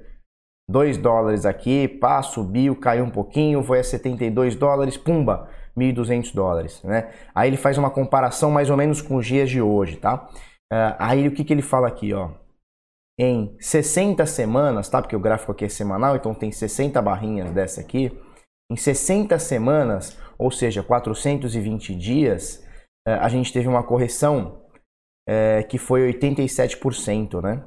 2 0.69 0.97
dólares 0.97 1.45
aqui, 1.45 1.87
pá, 1.87 2.21
subiu, 2.21 2.75
caiu 2.75 3.03
um 3.03 3.09
pouquinho, 3.09 3.63
foi 3.63 3.79
a 3.79 3.83
72 3.83 4.55
dólares, 4.55 4.97
pumba, 4.97 5.49
1.200 5.75 6.33
dólares, 6.33 6.83
né? 6.83 7.09
Aí 7.33 7.49
ele 7.49 7.57
faz 7.57 7.77
uma 7.77 7.89
comparação 7.89 8.51
mais 8.51 8.69
ou 8.69 8.77
menos 8.77 9.01
com 9.01 9.15
os 9.15 9.25
dias 9.25 9.49
de 9.49 9.61
hoje, 9.61 9.95
tá? 9.97 10.29
Uh, 10.71 10.93
aí 10.99 11.27
o 11.27 11.31
que, 11.31 11.43
que 11.43 11.51
ele 11.51 11.63
fala 11.63 11.87
aqui, 11.87 12.13
ó? 12.13 12.29
Em 13.19 13.55
60 13.59 14.25
semanas, 14.25 14.87
tá? 14.89 15.01
Porque 15.01 15.15
o 15.15 15.19
gráfico 15.19 15.51
aqui 15.51 15.65
é 15.65 15.69
semanal, 15.69 16.15
então 16.15 16.33
tem 16.33 16.51
60 16.51 17.01
barrinhas 17.01 17.51
dessa 17.51 17.81
aqui. 17.81 18.11
Em 18.71 18.75
60 18.75 19.37
semanas, 19.39 20.17
ou 20.37 20.51
seja, 20.51 20.83
420 20.83 21.95
dias, 21.95 22.63
eh, 23.07 23.13
a 23.13 23.27
gente 23.27 23.51
teve 23.51 23.67
uma 23.67 23.83
correção 23.83 24.59
é, 25.27 25.61
que 25.61 25.77
foi 25.77 26.11
87%, 26.11 27.39
né? 27.41 27.63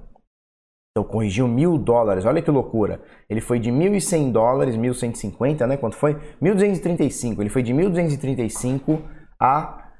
Então 0.90 1.08
corrigiu 1.08 1.48
mil 1.48 1.78
dólares, 1.78 2.24
olha 2.24 2.42
que 2.42 2.50
loucura. 2.50 3.00
Ele 3.30 3.40
foi 3.40 3.58
de 3.58 3.70
1.100 3.70 4.32
dólares, 4.32 4.76
1.150, 4.76 5.66
né? 5.66 5.76
Quanto 5.76 5.96
foi? 5.96 6.14
1.235. 6.42 7.40
Ele 7.40 7.48
foi 7.48 7.62
de 7.62 7.72
1.235 7.72 9.00
a 9.40 9.90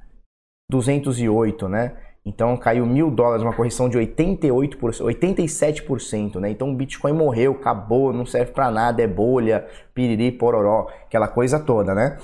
208, 0.71 1.69
né? 1.69 1.97
Então 2.25 2.57
caiu 2.57 2.87
mil 2.87 3.11
dólares, 3.11 3.43
uma 3.43 3.55
correção 3.55 3.89
de 3.89 3.99
88%, 3.99 4.79
87%, 4.79 6.39
né? 6.39 6.51
Então 6.51 6.71
o 6.71 6.75
Bitcoin 6.75 7.13
morreu, 7.13 7.53
acabou, 7.53 8.13
não 8.13 8.25
serve 8.25 8.53
para 8.53 8.71
nada, 8.71 9.03
é 9.03 9.09
bolha, 9.09 9.67
piriri, 9.93 10.31
pororó, 10.31 10.89
aquela 11.05 11.27
coisa 11.27 11.59
toda, 11.59 11.95
né? 11.95 12.19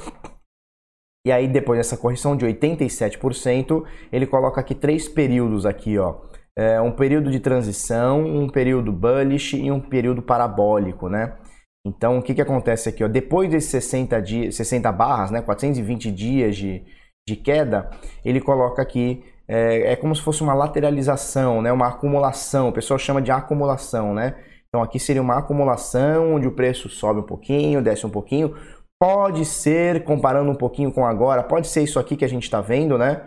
E 1.27 1.33
aí 1.33 1.49
depois 1.49 1.79
dessa 1.79 1.97
correção 1.97 2.37
de 2.37 2.47
87%, 2.47 3.85
ele 4.13 4.27
coloca 4.27 4.61
aqui 4.61 4.75
três 4.75 5.09
períodos 5.09 5.67
aqui, 5.67 5.99
ó. 5.99 6.21
É 6.57 6.81
um 6.81 6.93
período 6.93 7.31
de 7.31 7.41
transição, 7.41 8.25
um 8.25 8.49
período 8.49 8.93
bullish 8.93 9.57
e 9.57 9.71
um 9.71 9.81
período 9.81 10.23
parabólico, 10.23 11.09
né? 11.09 11.37
Então 11.85 12.19
o 12.19 12.23
que, 12.23 12.35
que 12.35 12.43
acontece 12.43 12.89
aqui, 12.89 13.03
ó? 13.03 13.09
Depois 13.09 13.51
desses 13.51 13.71
60 13.71 14.23
dias, 14.23 14.55
60 14.55 14.93
barras, 14.93 15.31
né? 15.33 15.43
420 15.43 16.11
dias 16.13 16.57
de, 16.57 16.85
de 17.29 17.37
queda, 17.37 17.91
ele 18.25 18.41
coloca 18.41 18.81
aqui 18.81 19.25
é, 19.49 19.93
é 19.93 19.97
como 19.97 20.15
se 20.15 20.21
fosse 20.21 20.43
uma 20.43 20.53
lateralização, 20.53 21.63
né? 21.63 21.73
uma 21.73 21.89
acumulação. 21.89 22.69
O 22.69 22.73
pessoal 22.73 22.99
chama 22.99 23.23
de 23.23 23.31
acumulação, 23.31 24.13
né? 24.13 24.37
Então 24.69 24.83
aqui 24.83 25.01
seria 25.01 25.23
uma 25.23 25.39
acumulação 25.39 26.35
onde 26.35 26.47
o 26.47 26.53
preço 26.53 26.91
sobe 26.91 27.21
um 27.21 27.27
pouquinho, 27.27 27.83
desce 27.83 28.05
um 28.05 28.11
pouquinho. 28.11 28.55
Pode 29.01 29.47
ser, 29.47 30.05
comparando 30.05 30.51
um 30.51 30.55
pouquinho 30.55 30.93
com 30.93 31.07
agora, 31.07 31.43
pode 31.43 31.69
ser 31.69 31.83
isso 31.83 31.99
aqui 31.99 32.17
que 32.17 32.25
a 32.25 32.29
gente 32.29 32.43
está 32.43 32.61
vendo, 32.61 32.99
né? 32.99 33.27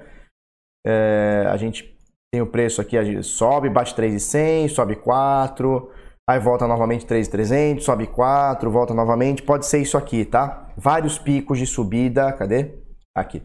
É, 0.86 1.48
a 1.50 1.58
gente 1.58 1.98
tem 2.32 2.42
o 2.42 2.48
preço 2.48 2.80
aqui, 2.82 2.98
a 2.98 3.04
gente 3.04 3.24
sobe, 3.24 3.70
bate 3.70 3.96
3,100, 3.96 4.70
sobe 4.70 4.96
4, 4.98 5.90
aí 6.30 6.40
volta 6.40 6.68
novamente 6.68 7.06
3,300, 7.06 7.84
sobe 7.84 8.06
4, 8.06 8.70
volta 8.70 8.94
novamente. 8.94 9.42
Pode 9.42 9.66
ser 9.66 9.80
isso 9.80 9.98
aqui, 9.98 10.24
tá? 10.24 10.72
Vários 10.78 11.18
picos 11.18 11.58
de 11.58 11.66
subida, 11.66 12.32
cadê? 12.34 12.76
Aqui 13.16 13.42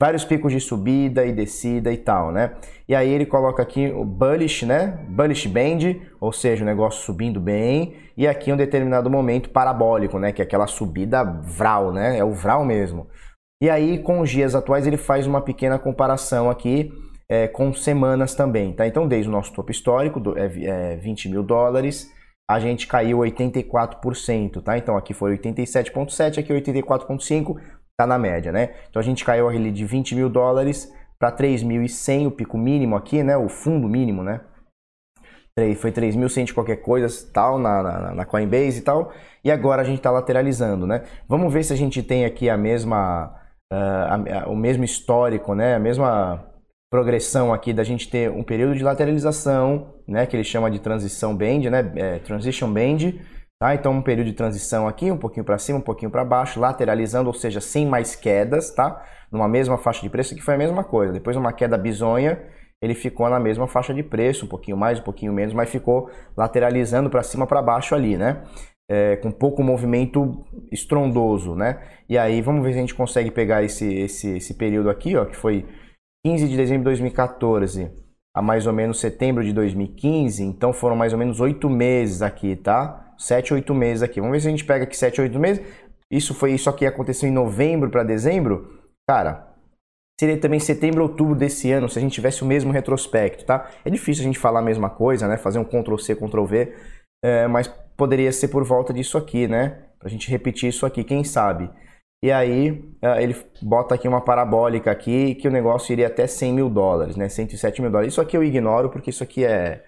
vários 0.00 0.24
picos 0.24 0.50
de 0.50 0.60
subida 0.60 1.26
e 1.26 1.32
descida 1.32 1.92
e 1.92 1.98
tal, 1.98 2.32
né? 2.32 2.54
E 2.88 2.94
aí 2.94 3.10
ele 3.10 3.26
coloca 3.26 3.62
aqui 3.62 3.88
o 3.88 4.02
bullish, 4.02 4.64
né? 4.64 4.98
Bullish 5.06 5.46
band, 5.46 6.00
ou 6.18 6.32
seja, 6.32 6.64
o 6.64 6.66
negócio 6.66 7.04
subindo 7.04 7.38
bem, 7.38 7.94
e 8.16 8.26
aqui 8.26 8.50
um 8.50 8.56
determinado 8.56 9.10
momento 9.10 9.50
parabólico, 9.50 10.18
né? 10.18 10.32
Que 10.32 10.40
é 10.40 10.44
aquela 10.44 10.66
subida 10.66 11.22
vral, 11.22 11.92
né? 11.92 12.16
É 12.16 12.24
o 12.24 12.32
vral 12.32 12.64
mesmo. 12.64 13.08
E 13.62 13.68
aí 13.68 13.98
com 13.98 14.20
os 14.20 14.30
dias 14.30 14.54
atuais 14.54 14.86
ele 14.86 14.96
faz 14.96 15.26
uma 15.26 15.42
pequena 15.42 15.78
comparação 15.78 16.48
aqui 16.48 16.90
é, 17.28 17.46
com 17.46 17.74
semanas 17.74 18.34
também, 18.34 18.72
tá? 18.72 18.86
Então 18.86 19.06
desde 19.06 19.28
o 19.28 19.32
nosso 19.32 19.52
topo 19.52 19.70
histórico, 19.70 20.18
do, 20.18 20.38
é, 20.38 20.94
é 20.94 20.96
20 20.96 21.28
mil 21.28 21.42
dólares, 21.42 22.10
a 22.50 22.58
gente 22.58 22.86
caiu 22.86 23.18
84%, 23.18 24.62
tá? 24.62 24.78
Então 24.78 24.96
aqui 24.96 25.12
foi 25.12 25.36
87,7, 25.36 26.38
aqui 26.38 26.52
84,5, 26.54 27.56
está 28.00 28.06
na 28.06 28.18
média, 28.18 28.50
né? 28.50 28.70
Então 28.88 29.00
a 29.00 29.04
gente 29.04 29.24
caiu 29.24 29.48
ali 29.48 29.70
de 29.70 29.84
20 29.84 30.14
mil 30.14 30.28
dólares 30.28 30.92
para 31.18 31.30
3.100, 31.30 32.26
o 32.26 32.30
pico 32.30 32.56
mínimo 32.56 32.96
aqui, 32.96 33.22
né? 33.22 33.36
O 33.36 33.48
fundo 33.48 33.88
mínimo, 33.88 34.22
né? 34.22 34.40
Foi 35.76 35.92
3.100 35.92 36.54
qualquer 36.54 36.76
coisa, 36.76 37.06
tal, 37.34 37.58
na, 37.58 37.82
na, 37.82 38.14
na, 38.14 38.24
Coinbase 38.24 38.78
e 38.78 38.82
tal. 38.82 39.12
E 39.44 39.50
agora 39.50 39.82
a 39.82 39.84
gente 39.84 39.98
está 39.98 40.10
lateralizando, 40.10 40.86
né? 40.86 41.02
Vamos 41.28 41.52
ver 41.52 41.62
se 41.62 41.72
a 41.72 41.76
gente 41.76 42.02
tem 42.02 42.24
aqui 42.24 42.48
a 42.48 42.56
mesma, 42.56 43.34
uh, 43.70 43.76
a, 43.76 44.44
a, 44.44 44.48
o 44.48 44.56
mesmo 44.56 44.84
histórico, 44.84 45.54
né? 45.54 45.74
A 45.74 45.78
mesma 45.78 46.46
progressão 46.90 47.52
aqui 47.52 47.74
da 47.74 47.84
gente 47.84 48.08
ter 48.08 48.30
um 48.30 48.42
período 48.42 48.74
de 48.74 48.82
lateralização, 48.82 49.94
né? 50.08 50.24
Que 50.24 50.34
ele 50.34 50.44
chama 50.44 50.70
de 50.70 50.78
transição 50.78 51.36
band, 51.36 51.68
né? 51.70 51.92
É, 51.96 52.18
transition 52.20 52.72
band 52.72 53.20
Tá? 53.60 53.74
Então, 53.74 53.92
um 53.92 54.00
período 54.00 54.28
de 54.28 54.32
transição 54.32 54.88
aqui, 54.88 55.12
um 55.12 55.18
pouquinho 55.18 55.44
para 55.44 55.58
cima, 55.58 55.78
um 55.78 55.82
pouquinho 55.82 56.10
para 56.10 56.24
baixo, 56.24 56.58
lateralizando, 56.58 57.28
ou 57.28 57.34
seja, 57.34 57.60
sem 57.60 57.86
mais 57.86 58.16
quedas, 58.16 58.70
tá? 58.70 59.04
Numa 59.30 59.46
mesma 59.46 59.76
faixa 59.76 60.00
de 60.00 60.08
preço, 60.08 60.34
que 60.34 60.40
foi 60.40 60.54
a 60.54 60.58
mesma 60.58 60.82
coisa. 60.82 61.12
Depois, 61.12 61.36
uma 61.36 61.52
queda 61.52 61.76
bizonha, 61.76 62.42
ele 62.80 62.94
ficou 62.94 63.28
na 63.28 63.38
mesma 63.38 63.68
faixa 63.68 63.92
de 63.92 64.02
preço, 64.02 64.46
um 64.46 64.48
pouquinho 64.48 64.78
mais, 64.78 64.98
um 64.98 65.02
pouquinho 65.02 65.30
menos, 65.34 65.52
mas 65.52 65.68
ficou 65.68 66.10
lateralizando 66.34 67.10
para 67.10 67.22
cima, 67.22 67.46
para 67.46 67.60
baixo 67.60 67.94
ali, 67.94 68.16
né? 68.16 68.42
É, 68.90 69.16
com 69.16 69.30
pouco 69.30 69.62
movimento 69.62 70.42
estrondoso, 70.72 71.54
né? 71.54 71.82
E 72.08 72.16
aí, 72.16 72.40
vamos 72.40 72.64
ver 72.64 72.72
se 72.72 72.78
a 72.78 72.80
gente 72.80 72.94
consegue 72.94 73.30
pegar 73.30 73.62
esse, 73.62 73.86
esse, 73.86 74.38
esse 74.38 74.54
período 74.54 74.88
aqui, 74.88 75.14
ó, 75.16 75.26
que 75.26 75.36
foi 75.36 75.66
15 76.24 76.48
de 76.48 76.56
dezembro 76.56 76.84
de 76.84 76.84
2014 76.84 77.90
a 78.34 78.40
mais 78.40 78.66
ou 78.66 78.72
menos 78.72 79.00
setembro 79.00 79.44
de 79.44 79.52
2015, 79.52 80.42
então 80.44 80.72
foram 80.72 80.96
mais 80.96 81.12
ou 81.12 81.18
menos 81.18 81.40
oito 81.40 81.68
meses 81.68 82.22
aqui, 82.22 82.56
tá? 82.56 83.09
7, 83.20 83.52
8 83.52 83.74
meses 83.74 84.02
aqui. 84.02 84.20
Vamos 84.20 84.32
ver 84.32 84.40
se 84.40 84.48
a 84.48 84.50
gente 84.50 84.64
pega 84.64 84.84
aqui 84.84 84.96
7, 84.96 85.20
8 85.20 85.38
meses. 85.38 85.62
Isso 86.10 86.34
foi 86.34 86.52
isso 86.52 86.68
aqui 86.68 86.86
aconteceu 86.86 87.28
em 87.28 87.32
novembro 87.32 87.90
para 87.90 88.02
dezembro. 88.02 88.80
Cara, 89.08 89.54
seria 90.18 90.38
também 90.38 90.58
setembro, 90.58 91.02
outubro 91.02 91.34
desse 91.34 91.70
ano, 91.70 91.88
se 91.88 91.98
a 91.98 92.02
gente 92.02 92.12
tivesse 92.12 92.42
o 92.42 92.46
mesmo 92.46 92.72
retrospecto, 92.72 93.44
tá? 93.44 93.70
É 93.84 93.90
difícil 93.90 94.22
a 94.22 94.26
gente 94.26 94.38
falar 94.38 94.60
a 94.60 94.62
mesma 94.62 94.90
coisa, 94.90 95.28
né? 95.28 95.36
Fazer 95.36 95.58
um 95.58 95.64
Ctrl 95.64 95.96
C, 95.98 96.16
Ctrl 96.16 96.44
V, 96.44 96.74
é, 97.22 97.46
mas 97.46 97.68
poderia 97.96 98.32
ser 98.32 98.48
por 98.48 98.64
volta 98.64 98.92
disso 98.92 99.18
aqui, 99.18 99.46
né? 99.46 99.84
Pra 99.98 100.08
gente 100.08 100.30
repetir 100.30 100.70
isso 100.70 100.86
aqui, 100.86 101.04
quem 101.04 101.22
sabe? 101.22 101.70
E 102.24 102.32
aí 102.32 102.84
é, 103.00 103.22
ele 103.22 103.36
bota 103.62 103.94
aqui 103.94 104.08
uma 104.08 104.20
parabólica 104.20 104.90
aqui 104.90 105.34
que 105.36 105.46
o 105.46 105.50
negócio 105.50 105.92
iria 105.92 106.06
até 106.06 106.26
100 106.26 106.52
mil 106.52 106.68
dólares, 106.70 107.16
né? 107.16 107.28
107 107.28 107.80
mil 107.80 107.90
dólares. 107.90 108.12
Isso 108.14 108.20
aqui 108.20 108.36
eu 108.36 108.42
ignoro 108.42 108.90
porque 108.90 109.10
isso 109.10 109.22
aqui 109.22 109.44
é 109.44 109.84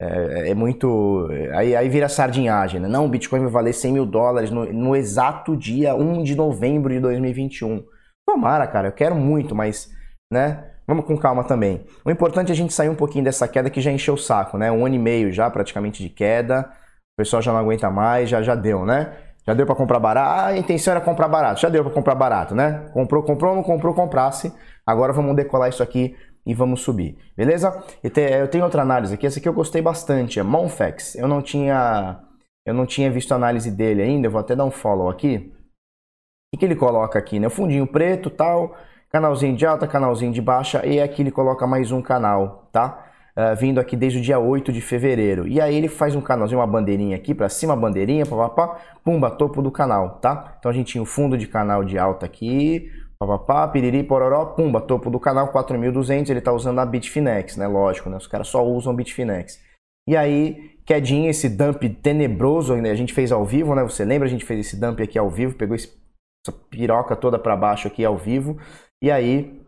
é, 0.00 0.50
é, 0.50 0.54
muito. 0.54 1.28
Aí, 1.54 1.74
aí 1.74 1.88
vira 1.88 2.08
sardinhagem, 2.08 2.80
né? 2.80 2.88
Não, 2.88 3.06
o 3.06 3.08
Bitcoin 3.08 3.40
vai 3.40 3.50
valer 3.50 3.72
100 3.72 3.92
mil 3.92 4.06
dólares 4.06 4.50
no, 4.50 4.70
no, 4.72 4.94
exato 4.94 5.56
dia 5.56 5.94
1 5.94 6.22
de 6.22 6.34
novembro 6.34 6.92
de 6.92 7.00
2021. 7.00 7.82
Tomara, 8.28 8.66
cara, 8.66 8.88
eu 8.88 8.92
quero 8.92 9.14
muito, 9.14 9.54
mas, 9.54 9.90
né? 10.30 10.72
Vamos 10.86 11.04
com 11.04 11.16
calma 11.16 11.42
também. 11.42 11.84
O 12.04 12.10
importante 12.10 12.50
é 12.50 12.52
a 12.52 12.56
gente 12.56 12.72
sair 12.72 12.88
um 12.88 12.94
pouquinho 12.94 13.24
dessa 13.24 13.48
queda 13.48 13.70
que 13.70 13.80
já 13.80 13.90
encheu 13.90 14.14
o 14.14 14.18
saco, 14.18 14.58
né? 14.58 14.70
Um 14.70 14.84
ano 14.84 14.94
e 14.94 14.98
meio 14.98 15.32
já 15.32 15.50
praticamente 15.50 16.02
de 16.02 16.10
queda. 16.10 16.70
O 17.14 17.22
pessoal 17.22 17.42
já 17.42 17.52
não 17.52 17.58
aguenta 17.58 17.90
mais, 17.90 18.28
já, 18.28 18.42
já 18.42 18.54
deu, 18.54 18.84
né? 18.84 19.12
Já 19.46 19.54
deu 19.54 19.64
para 19.64 19.74
comprar 19.74 19.98
barato. 19.98 20.28
Ah, 20.28 20.46
a 20.46 20.58
intenção 20.58 20.92
era 20.92 21.00
comprar 21.00 21.28
barato. 21.28 21.60
Já 21.60 21.68
deu 21.68 21.82
para 21.82 21.92
comprar 21.92 22.14
barato, 22.14 22.54
né? 22.54 22.90
Comprou, 22.92 23.22
comprou, 23.22 23.54
não 23.54 23.62
comprou, 23.62 23.94
comprasse. 23.94 24.52
Agora 24.84 25.12
vamos 25.12 25.34
decolar 25.34 25.68
isso 25.68 25.82
aqui 25.82 26.14
e 26.46 26.54
vamos 26.54 26.80
subir, 26.82 27.18
beleza? 27.36 27.82
Eu 28.02 28.48
tenho 28.48 28.64
outra 28.64 28.82
análise 28.82 29.12
aqui, 29.12 29.26
essa 29.26 29.40
aqui 29.40 29.48
eu 29.48 29.52
gostei 29.52 29.82
bastante, 29.82 30.38
é 30.38 30.42
Monfex. 30.44 31.16
Eu 31.16 31.26
não 31.26 31.42
tinha 31.42 32.20
eu 32.66 32.74
não 32.74 32.84
tinha 32.84 33.08
visto 33.08 33.30
a 33.30 33.36
análise 33.36 33.70
dele 33.70 34.02
ainda, 34.02 34.26
eu 34.26 34.30
vou 34.30 34.40
até 34.40 34.56
dar 34.56 34.64
um 34.64 34.72
follow 34.72 35.08
aqui. 35.08 35.52
O 36.52 36.58
que, 36.58 36.64
ele 36.64 36.74
coloca 36.74 37.16
aqui, 37.16 37.38
né? 37.38 37.46
O 37.46 37.50
fundinho 37.50 37.86
preto, 37.86 38.28
tal, 38.28 38.74
canalzinho 39.08 39.56
de 39.56 39.64
alta, 39.64 39.86
canalzinho 39.86 40.32
de 40.32 40.42
baixa, 40.42 40.84
e 40.84 41.00
aqui 41.00 41.22
ele 41.22 41.30
coloca 41.30 41.64
mais 41.64 41.92
um 41.92 42.02
canal, 42.02 42.68
tá? 42.72 43.04
Uh, 43.36 43.54
vindo 43.54 43.78
aqui 43.78 43.94
desde 43.94 44.18
o 44.18 44.22
dia 44.22 44.38
8 44.38 44.72
de 44.72 44.80
fevereiro. 44.80 45.46
E 45.46 45.60
aí 45.60 45.76
ele 45.76 45.88
faz 45.88 46.16
um 46.16 46.20
canalzinho, 46.20 46.58
uma 46.58 46.66
bandeirinha 46.66 47.14
aqui 47.14 47.34
para 47.34 47.48
cima, 47.48 47.76
bandeirinha, 47.76 48.26
papapá, 48.26 48.80
pumba, 49.04 49.30
topo 49.30 49.62
do 49.62 49.70
canal, 49.70 50.18
tá? 50.18 50.56
Então 50.58 50.70
a 50.70 50.74
gente 50.74 50.92
tinha 50.92 51.02
o 51.02 51.06
fundo 51.06 51.36
de 51.38 51.46
canal 51.46 51.84
de 51.84 51.98
alta 51.98 52.26
aqui, 52.26 52.90
Papapá, 53.18 53.66
piriri, 53.68 54.02
pororó, 54.02 54.44
pumba, 54.46 54.80
topo 54.80 55.08
do 55.08 55.18
canal 55.18 55.48
4200, 55.48 56.30
ele 56.30 56.40
tá 56.40 56.52
usando 56.52 56.80
a 56.80 56.86
Bitfinex, 56.86 57.56
né? 57.56 57.66
Lógico, 57.66 58.10
né? 58.10 58.16
Os 58.18 58.26
caras 58.26 58.48
só 58.48 58.64
usam 58.64 58.94
Bitfinex. 58.94 59.58
E 60.08 60.14
aí, 60.16 60.78
quedinha, 60.84 61.30
esse 61.30 61.48
dump 61.48 61.82
tenebroso, 62.02 62.76
né? 62.76 62.90
a 62.90 62.94
gente 62.94 63.14
fez 63.14 63.32
ao 63.32 63.44
vivo, 63.44 63.74
né? 63.74 63.82
Você 63.82 64.04
lembra? 64.04 64.28
A 64.28 64.30
gente 64.30 64.44
fez 64.44 64.60
esse 64.60 64.78
dump 64.78 65.00
aqui 65.00 65.18
ao 65.18 65.30
vivo, 65.30 65.56
pegou 65.56 65.74
esse, 65.74 65.88
essa 66.46 66.56
piroca 66.70 67.16
toda 67.16 67.38
para 67.38 67.56
baixo 67.56 67.88
aqui 67.88 68.04
ao 68.04 68.18
vivo. 68.18 68.58
E 69.02 69.10
aí, 69.10 69.62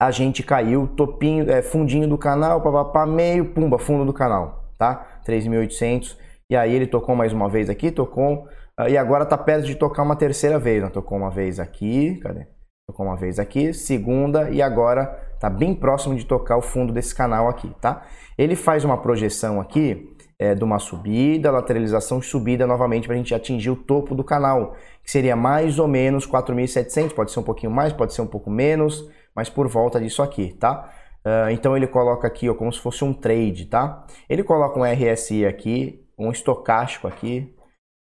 a 0.00 0.12
gente 0.12 0.44
caiu, 0.44 0.86
topinho, 0.86 1.50
é, 1.50 1.60
fundinho 1.60 2.08
do 2.08 2.16
canal, 2.16 2.62
papapá, 2.62 3.04
meio, 3.04 3.52
pumba, 3.52 3.78
fundo 3.78 4.04
do 4.04 4.12
canal, 4.12 4.72
tá? 4.78 5.20
3.800. 5.26 6.16
E 6.48 6.56
aí 6.56 6.72
ele 6.72 6.86
tocou 6.86 7.16
mais 7.16 7.32
uma 7.32 7.48
vez 7.48 7.68
aqui, 7.68 7.90
tocou, 7.90 8.48
e 8.88 8.96
agora 8.96 9.26
tá 9.26 9.36
perto 9.36 9.66
de 9.66 9.74
tocar 9.74 10.02
uma 10.02 10.16
terceira 10.16 10.58
vez, 10.58 10.82
né? 10.82 10.88
Tocou 10.88 11.18
uma 11.18 11.30
vez 11.30 11.58
aqui, 11.58 12.16
cadê? 12.20 12.46
Tocou 12.88 13.04
uma 13.04 13.16
vez 13.16 13.38
aqui, 13.38 13.74
segunda 13.74 14.50
e 14.50 14.62
agora 14.62 15.30
está 15.34 15.50
bem 15.50 15.74
próximo 15.74 16.16
de 16.16 16.24
tocar 16.24 16.56
o 16.56 16.62
fundo 16.62 16.90
desse 16.90 17.14
canal 17.14 17.46
aqui, 17.46 17.68
tá? 17.82 18.06
Ele 18.36 18.56
faz 18.56 18.82
uma 18.82 18.96
projeção 18.96 19.60
aqui 19.60 20.16
é, 20.38 20.54
de 20.54 20.64
uma 20.64 20.78
subida, 20.78 21.50
lateralização 21.50 22.20
e 22.20 22.22
subida 22.22 22.66
novamente 22.66 23.06
para 23.06 23.14
a 23.14 23.18
gente 23.18 23.34
atingir 23.34 23.68
o 23.68 23.76
topo 23.76 24.14
do 24.14 24.24
canal, 24.24 24.74
que 25.04 25.10
seria 25.10 25.36
mais 25.36 25.78
ou 25.78 25.86
menos 25.86 26.26
4.700, 26.26 27.12
pode 27.12 27.30
ser 27.30 27.40
um 27.40 27.42
pouquinho 27.42 27.70
mais, 27.70 27.92
pode 27.92 28.14
ser 28.14 28.22
um 28.22 28.26
pouco 28.26 28.50
menos, 28.50 29.06
mas 29.36 29.50
por 29.50 29.68
volta 29.68 30.00
disso 30.00 30.22
aqui, 30.22 30.54
tá? 30.54 30.90
Uh, 31.18 31.50
então 31.50 31.76
ele 31.76 31.86
coloca 31.86 32.26
aqui 32.26 32.48
ó, 32.48 32.54
como 32.54 32.72
se 32.72 32.80
fosse 32.80 33.04
um 33.04 33.12
trade, 33.12 33.66
tá? 33.66 34.06
Ele 34.30 34.42
coloca 34.42 34.80
um 34.80 34.82
RSI 34.82 35.44
aqui, 35.44 36.02
um 36.18 36.30
estocástico 36.30 37.06
aqui, 37.06 37.54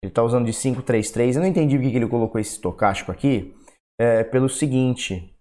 ele 0.03 0.12
está 0.12 0.22
usando 0.22 0.46
de 0.46 0.51
533, 0.51 1.38
eu 1.38 1.41
não 1.41 1.48
entendi 1.48 1.77
porque 1.79 1.96
ele 1.96 2.08
colocou 2.08 2.41
esse 2.41 2.51
estocástico 2.51 3.10
aqui, 3.10 3.55
é, 4.00 4.24
pelo 4.24 4.50
seguinte. 4.50 5.32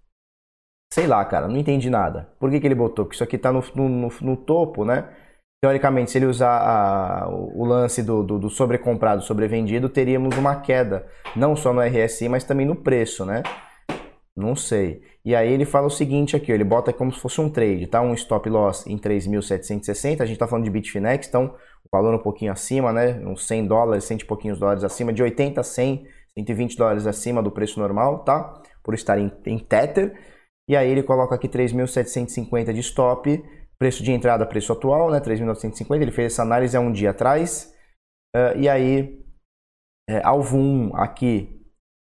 Sei 0.92 1.06
lá, 1.06 1.24
cara, 1.24 1.48
não 1.48 1.56
entendi 1.56 1.90
nada. 1.90 2.28
Por 2.38 2.50
que, 2.50 2.60
que 2.60 2.66
ele 2.66 2.74
botou? 2.74 3.04
Porque 3.04 3.16
isso 3.16 3.24
aqui 3.24 3.36
está 3.36 3.52
no, 3.52 3.62
no, 3.74 4.08
no, 4.20 4.36
topo, 4.36 4.84
né? 4.84 5.08
Teoricamente, 5.60 6.10
se 6.10 6.18
ele 6.18 6.26
usar 6.26 6.58
a, 6.58 7.28
o 7.28 7.64
lance 7.64 8.02
do, 8.02 8.22
do, 8.22 8.38
do 8.38 8.50
sobrecomprado, 8.50 9.22
sobrevendido, 9.22 9.88
teríamos 9.88 10.36
uma 10.36 10.60
queda, 10.60 11.06
não 11.34 11.56
só 11.56 11.72
no 11.72 11.80
RSI, 11.80 12.28
mas 12.28 12.44
também 12.44 12.66
no 12.66 12.76
preço, 12.76 13.24
né? 13.24 13.42
Não 14.36 14.54
sei. 14.54 15.02
E 15.24 15.34
aí 15.34 15.52
ele 15.52 15.64
fala 15.64 15.86
o 15.86 15.90
seguinte 15.90 16.36
aqui, 16.36 16.52
ele 16.52 16.64
bota 16.64 16.92
como 16.92 17.12
se 17.12 17.20
fosse 17.20 17.40
um 17.40 17.48
trade, 17.48 17.86
tá? 17.86 18.00
Um 18.00 18.14
stop 18.14 18.48
loss 18.48 18.86
em 18.86 18.98
3.760, 18.98 20.20
a 20.20 20.26
gente 20.26 20.38
tá 20.38 20.46
falando 20.46 20.64
de 20.64 20.70
Bitfinex, 20.70 21.26
então 21.26 21.54
o 21.84 21.88
valor 21.90 22.14
um 22.14 22.18
pouquinho 22.18 22.52
acima, 22.52 22.92
né? 22.92 23.20
Uns 23.24 23.46
100 23.46 23.66
dólares, 23.66 24.04
100 24.04 24.18
e 24.18 24.24
pouquinhos 24.24 24.58
dólares 24.58 24.84
acima, 24.84 25.12
de 25.12 25.22
80 25.22 25.60
a 25.60 25.64
100 25.64 26.06
120 26.38 26.76
dólares 26.76 27.06
acima 27.06 27.42
do 27.42 27.50
preço 27.50 27.78
normal, 27.78 28.24
tá? 28.24 28.62
Por 28.82 28.94
estar 28.94 29.18
em, 29.18 29.32
em 29.46 29.58
Tether. 29.58 30.18
E 30.68 30.76
aí 30.76 30.90
ele 30.90 31.02
coloca 31.02 31.34
aqui 31.34 31.48
3.750 31.48 32.72
de 32.72 32.80
stop, 32.80 33.44
preço 33.78 34.02
de 34.02 34.12
entrada, 34.12 34.46
preço 34.46 34.72
atual, 34.72 35.10
né? 35.10 35.20
3.950. 35.20 36.00
Ele 36.00 36.10
fez 36.10 36.32
essa 36.32 36.42
análise 36.42 36.76
há 36.76 36.80
um 36.80 36.92
dia 36.92 37.10
atrás. 37.10 37.72
Uh, 38.34 38.58
e 38.58 38.68
aí, 38.68 39.24
é, 40.08 40.20
alvo 40.24 40.56
1 40.56 40.96
aqui, 40.96 41.60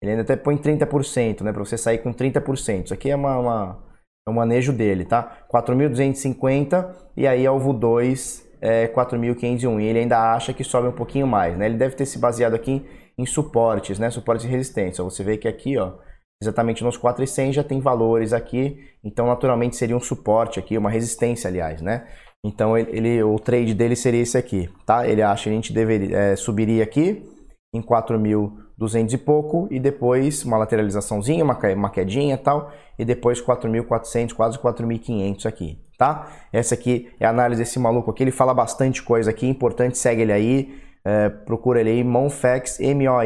ele 0.03 0.13
ainda 0.13 0.23
até 0.23 0.37
põe 0.37 0.57
30%, 0.57 1.43
né? 1.43 1.53
Para 1.53 1.65
você 1.65 1.77
sair 1.77 1.99
com 1.99 2.13
30%. 2.13 2.87
Isso 2.87 2.95
aqui 2.95 3.11
é 3.11 3.17
uma, 3.17 3.39
uma 3.39 3.89
é 4.29 4.33
manejo 4.33 4.73
dele, 4.73 5.05
tá? 5.05 5.47
4.250 5.53 6.95
e 7.17 7.27
aí 7.27 7.47
alvo 7.47 7.73
2 7.73 8.47
é 8.61 8.87
4.501. 8.89 9.81
E 9.81 9.85
ele 9.85 10.01
ainda 10.01 10.33
acha 10.33 10.53
que 10.53 10.63
sobe 10.63 10.89
um 10.89 10.93
pouquinho 10.93 11.27
mais, 11.27 11.57
né? 11.57 11.67
Ele 11.67 11.77
deve 11.77 11.97
ter 11.97 12.07
se 12.07 12.19
baseado 12.19 12.55
aqui 12.55 12.73
em 12.73 12.87
suportes, 13.27 13.99
né? 13.99 14.11
Suportes 14.11 14.47
de 14.47 14.51
resistência. 14.51 15.03
Você 15.05 15.25
vê 15.25 15.37
que 15.37 15.49
aqui, 15.49 15.77
ó, 15.77 15.93
exatamente 16.41 16.85
nos 16.85 16.97
4,100 16.97 17.53
já 17.53 17.65
tem 17.65 17.81
valores 17.81 18.33
aqui, 18.33 18.79
então 19.03 19.27
naturalmente 19.27 19.77
seria 19.77 19.97
um 19.97 20.01
suporte 20.01 20.59
aqui, 20.59 20.79
uma 20.79 20.91
resistência, 20.91 21.49
aliás, 21.49 21.83
né? 21.83 22.07
Então 22.45 22.79
ele, 22.79 22.97
ele 22.97 23.23
o 23.23 23.39
trade 23.39 23.75
dele 23.75 23.97
seria 23.97 24.23
esse 24.23 24.39
aqui, 24.39 24.71
tá? 24.87 25.07
Ele 25.07 25.23
acha 25.23 25.45
que 25.45 25.51
a 25.51 25.53
gente 25.53 25.73
deveria 25.73 26.17
é, 26.17 26.37
subiria 26.37 26.85
aqui 26.85 27.27
em 27.75 27.83
4.200 27.83 29.13
e 29.13 29.19
pouco 29.19 29.69
e 29.71 29.81
depois 29.81 30.45
uma 30.45 30.57
lateralizaçãozinha, 30.57 31.45
uma, 31.45 31.59
uma 31.75 31.91
quedinha 31.91 32.35
e 32.35 32.39
tal, 32.39 32.73
e 32.99 33.05
depois 33.05 33.43
4.400, 33.43 34.33
quase 34.33 34.59
4.500 34.59 35.47
aqui, 35.47 35.79
tá? 35.99 36.31
Essa 36.53 36.75
aqui 36.75 37.11
é 37.19 37.27
a 37.27 37.31
análise 37.31 37.61
desse 37.61 37.79
maluco 37.79 38.11
aqui, 38.11 38.23
ele 38.23 38.31
fala 38.31 38.55
bastante 38.55 39.03
coisa 39.03 39.31
aqui, 39.31 39.47
importante, 39.47 39.99
segue 39.99 40.23
ele 40.23 40.33
aí, 40.33 40.88
é, 41.09 41.31
procura 41.31 41.81
ele 41.81 41.89
aí, 41.89 42.05
Monfex, 42.05 42.79
M-O-N-F-E-X. 42.79 43.25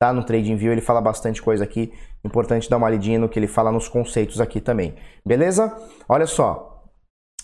Tá 0.00 0.10
no 0.10 0.24
TradingView, 0.24 0.72
ele 0.72 0.80
fala 0.80 1.02
bastante 1.02 1.42
coisa 1.42 1.64
aqui. 1.64 1.92
Importante 2.24 2.70
dar 2.70 2.78
uma 2.78 2.88
lidinha 2.88 3.18
no 3.18 3.28
que 3.28 3.38
ele 3.38 3.46
fala 3.46 3.70
nos 3.70 3.88
conceitos 3.88 4.40
aqui 4.40 4.58
também. 4.58 4.94
Beleza? 5.24 5.70
Olha 6.08 6.26
só. 6.26 6.82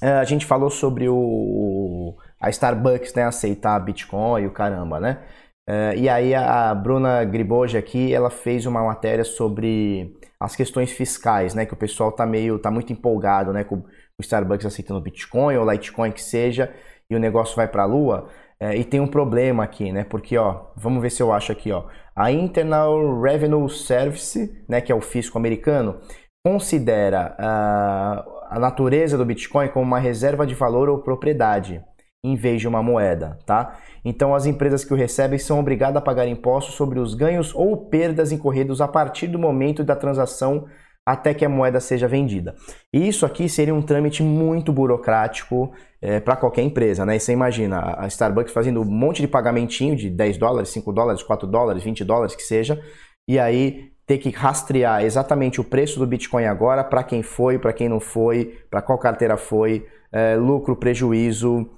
É, 0.01 0.13
a 0.13 0.25
gente 0.25 0.47
falou 0.47 0.71
sobre 0.71 1.11
o 1.11 2.17
a 2.41 2.49
Starbucks 2.49 3.13
né, 3.15 3.25
aceitar 3.25 3.79
Bitcoin 3.81 4.45
e 4.45 4.47
o 4.47 4.51
caramba, 4.51 4.99
né? 4.99 5.23
É, 5.69 5.95
e 5.95 6.09
aí 6.09 6.35
a 6.35 6.75
Bruna 6.75 7.23
Griboja 7.23 7.79
aqui, 7.79 8.15
ela 8.15 8.31
fez 8.31 8.65
uma 8.65 8.83
matéria 8.83 9.25
sobre 9.25 10.19
as 10.41 10.57
questões 10.57 10.91
fiscais, 10.91 11.55
né? 11.55 11.67
Que 11.67 11.75
o 11.75 11.77
pessoal 11.77 12.11
tá 12.11 12.25
meio, 12.25 12.59
tá 12.59 12.71
muito 12.71 12.95
empolgado, 12.95 13.53
né? 13.53 13.63
Com 13.63 13.77
o 13.77 14.23
Starbucks 14.23 14.65
aceitando 14.65 15.03
Bitcoin 15.03 15.57
ou 15.57 15.71
Litecoin 15.71 16.11
que 16.11 16.23
seja 16.23 16.73
e 17.13 17.17
o 17.17 17.21
negócio 17.21 17.57
vai 17.57 17.69
para 17.69 17.83
a 17.83 17.87
lua. 17.87 18.29
É, 18.59 18.77
e 18.77 18.85
tem 18.85 19.01
um 19.01 19.07
problema 19.09 19.65
aqui, 19.65 19.91
né? 19.93 20.05
Porque, 20.05 20.37
ó, 20.39 20.67
vamos 20.77 21.03
ver 21.03 21.11
se 21.11 21.23
eu 21.23 21.33
acho 21.33 21.53
aqui, 21.53 21.73
ó. 21.73 21.85
A 22.15 22.31
Internal 22.31 23.21
Revenue 23.21 23.69
Service, 23.69 24.65
né, 24.69 24.81
que 24.81 24.93
é 24.93 24.95
o 24.95 25.01
fisco 25.01 25.39
americano, 25.39 25.99
considera 26.45 27.37
uh, 27.39 28.33
a 28.51 28.59
natureza 28.59 29.17
do 29.17 29.25
Bitcoin 29.25 29.69
como 29.69 29.85
uma 29.85 29.99
reserva 29.99 30.47
de 30.47 30.55
valor 30.55 30.89
ou 30.89 30.99
propriedade. 30.99 31.83
em 32.25 32.37
vez 32.37 32.61
de 32.61 32.69
uma 32.69 32.83
moeda, 32.83 33.37
tá? 33.45 33.79
Então 34.05 34.33
as 34.33 34.47
empresas 34.47 34.85
que 34.85 34.95
o 34.95 34.97
recebem 34.97 35.41
são 35.41 35.59
obrigadas 35.59 35.97
a 35.97 36.01
pagar 36.05 36.29
impostos 36.29 36.77
sobre 36.77 37.01
os 37.01 37.15
ganhos 37.15 37.53
ou 37.53 37.89
perdas 37.89 38.31
incorridos 38.31 38.81
a 38.81 38.87
partir 38.87 39.27
do 39.27 39.41
momento 39.41 39.83
da 39.83 39.97
transação 39.97 40.67
até 41.05 41.35
que 41.35 41.45
a 41.45 41.49
moeda 41.49 41.81
seja 41.81 42.07
vendida. 42.07 42.55
E 42.93 43.09
isso 43.09 43.27
aqui 43.27 43.49
seria 43.49 43.75
um 43.75 43.83
trâmite 43.83 44.23
muito 44.23 44.73
burocrático 44.73 45.73
é, 46.01 46.21
para 46.21 46.37
qualquer 46.37 46.63
empresa, 46.63 47.05
né? 47.05 47.17
E 47.17 47.21
você 47.21 47.33
imagina 47.33 47.97
a 47.99 48.07
Starbucks 48.07 48.53
fazendo 48.53 48.81
um 48.81 48.85
monte 48.85 49.21
de 49.21 49.29
pagamentinho 49.29 49.97
de 49.97 50.09
10 50.09 50.39
dólares, 50.39 50.69
5 50.71 50.93
dólares, 50.93 51.23
4 51.23 51.47
dólares, 51.47 51.83
20 51.83 52.05
dólares, 52.05 52.37
que 52.37 52.43
seja, 52.43 52.81
e 53.29 53.39
aí 53.39 53.93
ter 54.07 54.19
que 54.19 54.31
rastrear 54.31 55.05
exatamente 55.05 55.61
o 55.61 55.65
preço 55.65 55.99
do 55.99 56.07
Bitcoin 56.07 56.45
agora, 56.45 56.85
para 56.85 57.03
quem 57.03 57.23
foi, 57.23 57.59
para 57.59 57.73
quem 57.73 57.89
não 57.89 58.01
foi, 58.01 58.59
para 58.71 58.83
qual 58.83 58.99
carteira 58.99 59.37
foi, 59.37 59.87
é, 60.13 60.37
lucro, 60.37 60.77
prejuízo, 60.77 61.69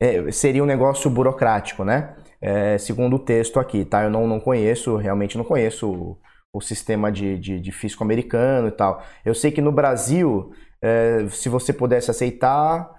é, 0.00 0.30
seria 0.30 0.62
um 0.62 0.66
negócio 0.66 1.10
burocrático, 1.10 1.84
né? 1.84 2.14
É, 2.40 2.78
segundo 2.78 3.16
o 3.16 3.18
texto 3.18 3.58
aqui, 3.58 3.84
tá? 3.84 4.04
Eu 4.04 4.10
não, 4.10 4.26
não 4.26 4.38
conheço, 4.38 4.96
realmente 4.96 5.36
não 5.36 5.44
conheço 5.44 6.16
o, 6.52 6.60
sistema 6.60 7.10
de, 7.12 7.38
de, 7.38 7.60
de, 7.60 7.72
fisco 7.72 8.02
americano 8.02 8.68
e 8.68 8.70
tal. 8.72 9.02
Eu 9.24 9.34
sei 9.34 9.50
que 9.50 9.60
no 9.60 9.72
Brasil, 9.72 10.52
é, 10.82 11.26
se 11.30 11.48
você 11.48 11.72
pudesse 11.72 12.10
aceitar, 12.10 12.90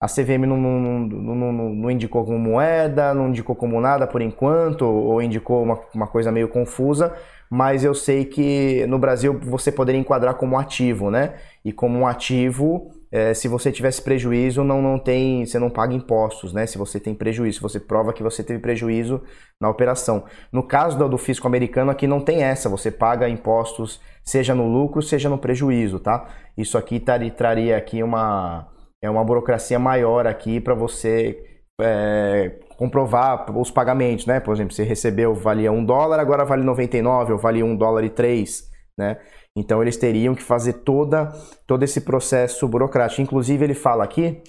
a 0.00 0.06
CVM 0.06 0.46
não, 0.46 0.56
não, 0.56 0.80
não, 0.80 1.52
não, 1.52 1.90
indicou 1.90 2.24
como 2.24 2.38
moeda, 2.38 3.14
não 3.14 3.28
indicou 3.28 3.56
como 3.56 3.80
nada 3.80 4.06
por 4.06 4.20
enquanto, 4.20 4.82
ou 4.82 5.22
indicou 5.22 5.62
uma, 5.62 5.80
uma 5.94 6.06
coisa 6.06 6.30
meio 6.30 6.48
confusa, 6.48 7.14
mas 7.48 7.84
eu 7.84 7.94
sei 7.94 8.24
que 8.24 8.86
no 8.86 8.98
Brasil 8.98 9.38
você 9.40 9.70
poderia 9.72 10.00
enquadrar 10.00 10.34
como 10.34 10.58
ativo, 10.58 11.10
né? 11.10 11.34
E 11.64 11.72
como 11.72 12.00
um 12.00 12.06
ativo, 12.06 12.90
é, 13.14 13.32
se 13.32 13.46
você 13.46 13.70
tivesse 13.70 14.02
prejuízo, 14.02 14.64
não, 14.64 14.82
não 14.82 14.98
tem, 14.98 15.46
você 15.46 15.56
não 15.56 15.70
paga 15.70 15.94
impostos, 15.94 16.52
né? 16.52 16.66
Se 16.66 16.76
você 16.76 16.98
tem 16.98 17.14
prejuízo, 17.14 17.60
você 17.60 17.78
prova 17.78 18.12
que 18.12 18.24
você 18.24 18.42
teve 18.42 18.58
prejuízo 18.58 19.22
na 19.60 19.70
operação. 19.70 20.24
No 20.50 20.64
caso 20.64 20.98
do, 20.98 21.08
do 21.08 21.16
fisco 21.16 21.46
americano, 21.46 21.92
aqui 21.92 22.08
não 22.08 22.20
tem 22.20 22.42
essa, 22.42 22.68
você 22.68 22.90
paga 22.90 23.28
impostos 23.28 24.00
seja 24.24 24.52
no 24.52 24.66
lucro, 24.66 25.00
seja 25.00 25.28
no 25.28 25.38
prejuízo, 25.38 26.00
tá? 26.00 26.28
Isso 26.58 26.76
aqui 26.76 26.98
traria, 26.98 27.30
traria 27.30 27.76
aqui 27.76 28.02
uma, 28.02 28.66
é 29.00 29.08
uma 29.08 29.22
burocracia 29.22 29.78
maior 29.78 30.26
aqui 30.26 30.58
para 30.58 30.74
você 30.74 31.38
é, 31.80 32.58
comprovar 32.76 33.56
os 33.56 33.70
pagamentos, 33.70 34.26
né? 34.26 34.40
Por 34.40 34.52
exemplo, 34.52 34.74
você 34.74 34.82
recebeu, 34.82 35.36
valia 35.36 35.70
um 35.70 35.84
dólar, 35.84 36.18
agora 36.18 36.44
vale 36.44 36.64
99, 36.64 37.34
ou 37.34 37.38
valia 37.38 37.64
um 37.64 37.76
dólar 37.76 38.02
e 38.02 38.10
três, 38.10 38.64
né? 38.98 39.18
Então 39.56 39.80
eles 39.80 39.96
teriam 39.96 40.34
que 40.34 40.42
fazer 40.42 40.84
toda, 40.84 41.32
todo 41.66 41.82
esse 41.84 42.00
processo 42.00 42.66
burocrático. 42.66 43.22
Inclusive 43.22 43.64
ele 43.64 43.74
fala 43.74 44.04
aqui 44.04 44.42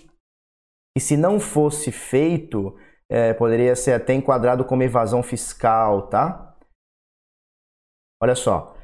que 0.95 1.03
se 1.03 1.15
não 1.15 1.39
fosse 1.39 1.91
feito, 1.91 2.75
é, 3.09 3.33
poderia 3.33 3.75
ser 3.75 3.93
até 3.93 4.13
enquadrado 4.13 4.65
como 4.65 4.83
evasão 4.83 5.21
fiscal, 5.21 6.07
tá? 6.07 6.55
Olha 8.21 8.33
só, 8.33 8.75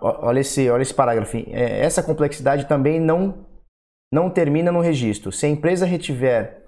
olha 0.00 0.40
esse, 0.40 0.68
olha 0.68 0.82
esse 0.82 0.94
parágrafo. 0.94 1.36
É, 1.36 1.80
essa 1.80 2.02
complexidade 2.02 2.66
também 2.66 2.98
não, 2.98 3.46
não 4.12 4.30
termina 4.30 4.72
no 4.72 4.80
registro. 4.80 5.30
Se 5.30 5.46
a 5.46 5.48
empresa 5.48 5.86
retiver 5.86 6.64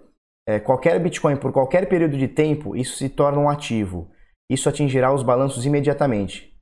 é, 0.47 0.61
qualquer 0.61 1.00
Bitcoin 1.00 1.37
por 1.37 1.52
qualquer 1.52 1.88
período 1.88 2.16
de 2.16 2.28
tempo, 2.28 2.76
isso 2.76 2.97
se 2.97 3.08
torna 3.08 3.38
um 3.38 3.49
ativo. 3.49 4.11
Isso 4.50 4.68
atingirá 4.68 5.12
os 5.12 5.23
balanços 5.23 5.66
imediatamente. 5.66 6.58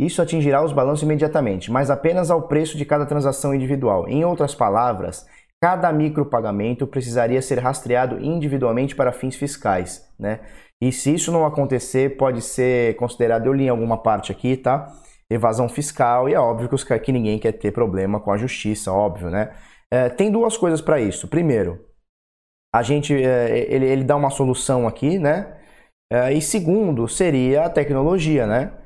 Isso 0.00 0.22
atingirá 0.22 0.64
os 0.64 0.72
balanços 0.72 1.02
imediatamente, 1.02 1.70
mas 1.70 1.90
apenas 1.90 2.30
ao 2.30 2.48
preço 2.48 2.78
de 2.78 2.86
cada 2.86 3.04
transação 3.04 3.54
individual. 3.54 4.08
Em 4.08 4.24
outras 4.24 4.54
palavras, 4.54 5.26
cada 5.62 5.92
micropagamento 5.92 6.86
precisaria 6.86 7.42
ser 7.42 7.58
rastreado 7.58 8.18
individualmente 8.18 8.96
para 8.96 9.12
fins 9.12 9.36
fiscais, 9.36 10.10
né? 10.18 10.40
E 10.80 10.90
se 10.90 11.12
isso 11.12 11.30
não 11.30 11.44
acontecer, 11.44 12.16
pode 12.16 12.40
ser 12.40 12.96
considerado, 12.96 13.44
eu 13.44 13.52
li 13.52 13.64
em 13.64 13.68
alguma 13.68 13.98
parte 13.98 14.32
aqui, 14.32 14.56
tá? 14.56 14.90
Evasão 15.28 15.68
fiscal, 15.68 16.30
e 16.30 16.32
é 16.32 16.40
óbvio 16.40 16.70
que, 16.70 16.98
que 17.00 17.12
ninguém 17.12 17.38
quer 17.38 17.52
ter 17.52 17.70
problema 17.70 18.18
com 18.18 18.32
a 18.32 18.38
justiça, 18.38 18.90
óbvio, 18.90 19.28
né? 19.28 19.52
É, 19.92 20.08
tem 20.08 20.32
duas 20.32 20.56
coisas 20.56 20.80
para 20.80 20.98
isso. 20.98 21.28
Primeiro, 21.28 21.78
a 22.74 22.82
gente, 22.82 23.12
é, 23.14 23.70
ele, 23.70 23.84
ele 23.84 24.04
dá 24.04 24.16
uma 24.16 24.30
solução 24.30 24.88
aqui, 24.88 25.18
né? 25.18 25.58
É, 26.10 26.32
e 26.32 26.40
segundo, 26.40 27.06
seria 27.06 27.66
a 27.66 27.70
tecnologia, 27.70 28.46
né? 28.46 28.79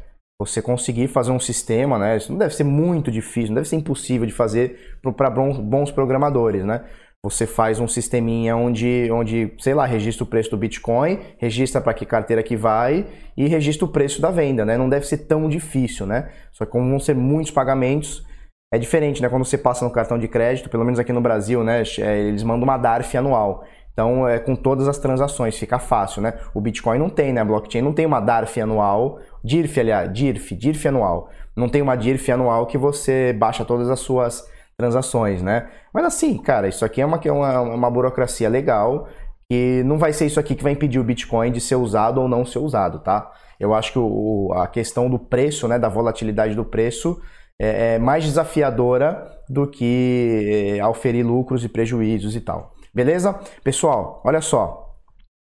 Você 0.47 0.63
conseguir 0.63 1.09
fazer 1.09 1.31
um 1.31 1.41
sistema, 1.41 1.99
né? 1.99 2.17
Isso 2.17 2.31
não 2.31 2.39
deve 2.39 2.55
ser 2.55 2.65
muito 2.65 3.11
difícil, 3.11 3.49
não 3.49 3.57
deve 3.57 3.69
ser 3.69 3.77
impossível 3.77 4.27
de 4.27 4.33
fazer 4.33 4.99
para 5.17 5.31
bons 5.31 5.91
programadores, 5.91 6.65
né? 6.65 6.83
Você 7.25 7.47
faz 7.47 7.81
um 7.81 7.89
sisteminha 7.89 8.55
onde, 8.55 9.09
onde, 9.11 9.55
sei 9.59 9.73
lá, 9.73 9.87
registra 9.87 10.25
o 10.25 10.27
preço 10.27 10.51
do 10.51 10.59
Bitcoin, 10.59 11.19
registra 11.39 11.81
para 11.81 11.95
que 11.95 12.05
carteira 12.05 12.43
que 12.43 12.55
vai 12.55 13.07
e 13.35 13.49
registra 13.49 13.87
o 13.87 13.89
preço 13.89 14.21
da 14.21 14.31
venda, 14.31 14.63
né? 14.65 14.77
Não 14.77 14.91
deve 14.91 15.07
ser 15.07 15.19
tão 15.19 15.49
difícil, 15.49 16.05
né? 16.07 16.31
Só 16.53 16.67
que 16.67 16.73
como 16.73 16.89
vão 16.91 17.01
ser 17.01 17.15
muitos 17.15 17.51
pagamentos, 17.51 18.23
é 18.71 18.79
diferente, 18.79 19.23
né? 19.23 19.31
Quando 19.31 19.45
você 19.45 19.57
passa 19.57 19.87
no 19.87 19.91
cartão 19.91 20.19
de 20.19 20.29
crédito, 20.29 20.69
pelo 20.69 20.85
menos 20.85 20.99
aqui 20.99 21.13
no 21.15 21.21
Brasil, 21.21 21.65
né? 21.65 21.83
É, 21.99 22.19
eles 22.19 22.43
mandam 22.43 22.65
uma 22.65 22.77
DARF 22.77 23.17
anual. 23.17 23.65
Então, 23.95 24.29
é 24.29 24.41
com 24.41 24.57
todas 24.57 24.89
as 24.89 24.99
transações, 24.99 25.57
fica 25.57 25.79
fácil, 25.79 26.21
né? 26.21 26.35
O 26.53 26.61
Bitcoin 26.61 26.99
não 26.99 27.09
tem, 27.09 27.33
né? 27.33 27.41
A 27.41 27.45
blockchain 27.45 27.81
não 27.81 27.93
tem 27.93 28.05
uma 28.05 28.21
DARF 28.21 28.61
anual, 28.61 29.21
DIRF, 29.43 29.79
aliás, 29.79 30.13
DIRF, 30.13 30.55
DIRF 30.57 30.89
anual. 30.89 31.31
Não 31.57 31.69
tem 31.69 31.81
uma 31.81 31.97
DIRF 31.97 32.33
anual 32.33 32.67
que 32.67 32.77
você 32.77 33.33
baixa 33.33 33.65
todas 33.65 33.89
as 33.89 34.01
suas 34.01 34.45
transações, 34.77 35.41
né? 35.43 35.69
Mas 35.93 36.05
assim, 36.05 36.37
cara, 36.37 36.67
isso 36.67 36.85
aqui 36.85 37.01
é 37.01 37.07
uma, 37.07 37.21
é 37.25 37.31
uma, 37.31 37.61
uma 37.61 37.91
burocracia 37.91 38.49
legal 38.49 39.07
e 39.49 39.83
não 39.85 39.97
vai 39.97 40.13
ser 40.13 40.27
isso 40.27 40.41
aqui 40.41 40.57
que 40.57 40.65
vai 40.65 40.73
impedir 40.73 40.99
o 40.99 41.05
Bitcoin 41.05 41.53
de 41.53 41.61
ser 41.61 41.77
usado 41.77 42.21
ou 42.21 42.29
não 42.29 42.45
ser 42.45 42.59
usado, 42.59 42.99
tá? 42.99 43.31
Eu 43.61 43.73
acho 43.73 43.93
que 43.93 43.99
o, 44.01 44.53
a 44.55 44.67
questão 44.67 45.09
do 45.09 45.21
preço, 45.21 45.69
né, 45.69 45.79
da 45.79 45.89
volatilidade 45.89 46.57
do 46.57 46.65
preço, 46.65 47.21
é, 47.61 47.95
é 47.95 47.99
mais 47.99 48.25
desafiadora 48.25 49.31
do 49.49 49.67
que 49.67 50.75
é, 50.77 50.81
auferir 50.81 51.25
lucros 51.25 51.65
e 51.65 51.69
prejuízos 51.69 52.35
e 52.35 52.41
tal. 52.41 52.74
Beleza? 52.95 53.39
Pessoal, 53.65 54.23
olha 54.25 54.41
só. 54.41 54.95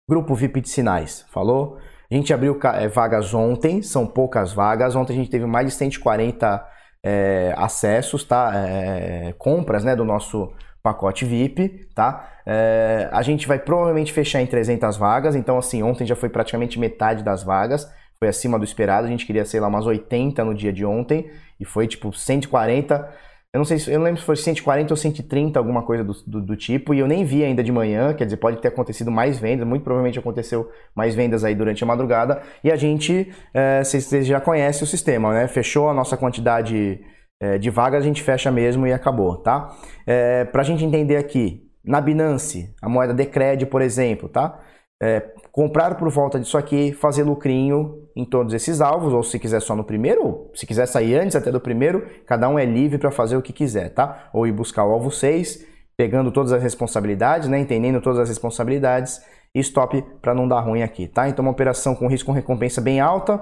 Grupo 0.08 0.34
VIP 0.34 0.60
de 0.60 0.68
sinais, 0.68 1.26
falou? 1.32 1.78
A 2.10 2.14
gente 2.14 2.32
abriu 2.32 2.58
é, 2.74 2.86
vagas 2.86 3.34
ontem, 3.34 3.82
são 3.82 4.06
poucas 4.06 4.52
vagas. 4.52 4.94
Ontem 4.94 5.14
a 5.14 5.16
gente 5.16 5.30
teve 5.30 5.46
mais 5.46 5.66
de 5.66 5.72
140 5.72 6.64
é, 7.04 7.52
acessos, 7.56 8.22
tá? 8.22 8.52
É, 8.54 9.34
compras, 9.36 9.82
né, 9.82 9.96
do 9.96 10.04
nosso 10.04 10.52
pacote 10.80 11.24
VIP, 11.24 11.88
tá? 11.94 12.30
É, 12.46 13.08
a 13.12 13.22
gente 13.22 13.48
vai 13.48 13.58
provavelmente 13.58 14.12
fechar 14.12 14.40
em 14.40 14.46
300 14.46 14.96
vagas, 14.96 15.34
então 15.34 15.58
assim, 15.58 15.82
ontem 15.82 16.06
já 16.06 16.16
foi 16.16 16.28
praticamente 16.28 16.78
metade 16.78 17.22
das 17.22 17.42
vagas, 17.42 17.90
foi 18.18 18.28
acima 18.28 18.58
do 18.58 18.64
esperado, 18.64 19.06
a 19.06 19.10
gente 19.10 19.26
queria, 19.26 19.44
sei 19.44 19.60
lá, 19.60 19.68
umas 19.68 19.86
80 19.86 20.42
no 20.44 20.54
dia 20.54 20.72
de 20.72 20.84
ontem, 20.84 21.30
e 21.58 21.64
foi 21.64 21.86
tipo 21.86 22.12
140 22.12 23.12
eu 23.52 23.58
não 23.58 23.64
sei 23.64 23.78
se 23.80 23.90
eu 23.90 23.98
não 23.98 24.04
lembro 24.04 24.20
se 24.20 24.26
foi 24.26 24.36
140 24.36 24.92
ou 24.92 24.96
130, 24.96 25.58
alguma 25.58 25.82
coisa 25.82 26.04
do, 26.04 26.12
do, 26.24 26.40
do, 26.40 26.56
tipo, 26.56 26.94
e 26.94 27.00
eu 27.00 27.08
nem 27.08 27.24
vi 27.24 27.42
ainda 27.42 27.64
de 27.64 27.72
manhã, 27.72 28.14
quer 28.14 28.24
dizer, 28.24 28.36
pode 28.36 28.58
ter 28.58 28.68
acontecido 28.68 29.10
mais 29.10 29.38
vendas, 29.38 29.66
muito 29.66 29.82
provavelmente 29.82 30.18
aconteceu 30.18 30.70
mais 30.94 31.16
vendas 31.16 31.42
aí 31.42 31.54
durante 31.54 31.82
a 31.82 31.86
madrugada, 31.86 32.42
e 32.62 32.70
a 32.70 32.76
gente, 32.76 33.32
é, 33.52 33.82
vocês 33.82 34.24
já 34.24 34.40
conhecem 34.40 34.84
o 34.84 34.86
sistema, 34.86 35.32
né? 35.34 35.48
Fechou 35.48 35.88
a 35.88 35.94
nossa 35.94 36.16
quantidade 36.16 37.00
é, 37.40 37.58
de 37.58 37.70
vagas, 37.70 38.04
a 38.04 38.06
gente 38.06 38.22
fecha 38.22 38.52
mesmo 38.52 38.86
e 38.86 38.92
acabou, 38.92 39.38
tá? 39.38 39.76
É, 40.06 40.44
pra 40.44 40.62
gente 40.62 40.84
entender 40.84 41.16
aqui, 41.16 41.68
na 41.84 42.00
Binance, 42.00 42.72
a 42.80 42.88
moeda 42.88 43.12
Decred, 43.12 43.66
por 43.66 43.82
exemplo, 43.82 44.28
tá? 44.28 44.60
É, 45.02 45.32
comprar 45.50 45.94
por 45.96 46.10
volta 46.10 46.38
disso 46.38 46.58
aqui, 46.58 46.92
fazer 46.92 47.22
lucrinho 47.22 48.06
em 48.14 48.24
todos 48.24 48.52
esses 48.52 48.82
alvos, 48.82 49.14
ou 49.14 49.22
se 49.22 49.38
quiser 49.38 49.60
só 49.60 49.74
no 49.74 49.82
primeiro, 49.82 50.50
se 50.54 50.66
quiser 50.66 50.86
sair 50.86 51.14
antes 51.14 51.34
até 51.34 51.50
do 51.50 51.58
primeiro, 51.58 52.06
cada 52.26 52.48
um 52.48 52.58
é 52.58 52.66
livre 52.66 52.98
para 52.98 53.10
fazer 53.10 53.36
o 53.36 53.42
que 53.42 53.52
quiser, 53.52 53.88
tá? 53.94 54.28
Ou 54.32 54.46
ir 54.46 54.52
buscar 54.52 54.84
o 54.84 54.92
alvo 54.92 55.10
6, 55.10 55.64
pegando 55.96 56.30
todas 56.30 56.52
as 56.52 56.62
responsabilidades, 56.62 57.48
né? 57.48 57.58
Entendendo 57.58 58.00
todas 58.00 58.18
as 58.18 58.28
responsabilidades 58.28 59.22
e 59.54 59.60
stop 59.60 60.02
para 60.20 60.34
não 60.34 60.46
dar 60.46 60.60
ruim 60.60 60.82
aqui, 60.82 61.08
tá? 61.08 61.28
Então 61.28 61.42
uma 61.42 61.52
operação 61.52 61.94
com 61.94 62.06
risco 62.06 62.26
com 62.26 62.32
recompensa 62.32 62.80
bem 62.80 63.00
alta, 63.00 63.40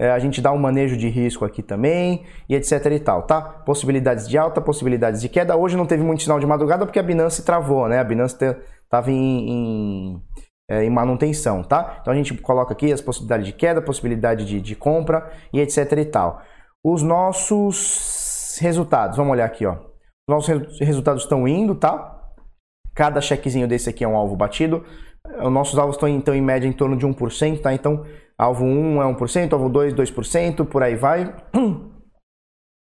é, 0.00 0.10
a 0.10 0.18
gente 0.18 0.40
dá 0.40 0.50
um 0.50 0.58
manejo 0.58 0.96
de 0.96 1.08
risco 1.08 1.44
aqui 1.44 1.62
também 1.62 2.24
e 2.48 2.54
etc 2.54 2.86
e 2.86 3.00
tal, 3.00 3.24
tá? 3.24 3.42
Possibilidades 3.42 4.26
de 4.26 4.38
alta, 4.38 4.60
possibilidades 4.60 5.20
de 5.20 5.28
queda. 5.28 5.56
Hoje 5.56 5.76
não 5.76 5.84
teve 5.84 6.02
muito 6.02 6.22
sinal 6.22 6.40
de 6.40 6.46
madrugada 6.46 6.86
porque 6.86 6.98
a 6.98 7.02
Binance 7.02 7.44
travou, 7.44 7.86
né? 7.86 7.98
A 7.98 8.04
Binance 8.04 8.34
estava 8.34 9.10
em, 9.10 9.50
em 9.50 10.22
é, 10.70 10.84
em 10.84 10.90
manutenção, 10.90 11.64
tá? 11.64 11.98
Então 12.00 12.12
a 12.12 12.16
gente 12.16 12.32
coloca 12.34 12.72
aqui 12.72 12.92
as 12.92 13.00
possibilidades 13.00 13.46
de 13.46 13.52
queda, 13.52 13.82
possibilidade 13.82 14.44
de, 14.44 14.60
de 14.60 14.76
compra 14.76 15.28
e 15.52 15.58
etc 15.60 15.92
e 15.98 16.04
tal. 16.04 16.42
Os 16.84 17.02
nossos 17.02 18.56
resultados, 18.60 19.16
vamos 19.16 19.32
olhar 19.32 19.46
aqui, 19.46 19.66
ó. 19.66 19.72
Os 19.72 20.28
nossos 20.28 20.78
resultados 20.78 21.24
estão 21.24 21.48
indo, 21.48 21.74
tá? 21.74 22.18
Cada 22.94 23.20
chequezinho 23.20 23.66
desse 23.66 23.90
aqui 23.90 24.04
é 24.04 24.08
um 24.08 24.16
alvo 24.16 24.36
batido. 24.36 24.84
Os 25.42 25.52
nossos 25.52 25.76
alvos 25.76 25.96
estão 25.96 26.08
então 26.08 26.34
em 26.34 26.40
média 26.40 26.68
em 26.68 26.72
torno 26.72 26.96
de 26.96 27.04
1%, 27.04 27.60
tá? 27.60 27.74
Então, 27.74 28.04
alvo 28.38 28.64
1 28.64 29.02
é 29.02 29.12
1%, 29.12 29.52
alvo 29.52 29.68
2, 29.68 29.92
2%, 29.92 30.64
por 30.66 30.84
aí 30.84 30.94
vai. 30.94 31.34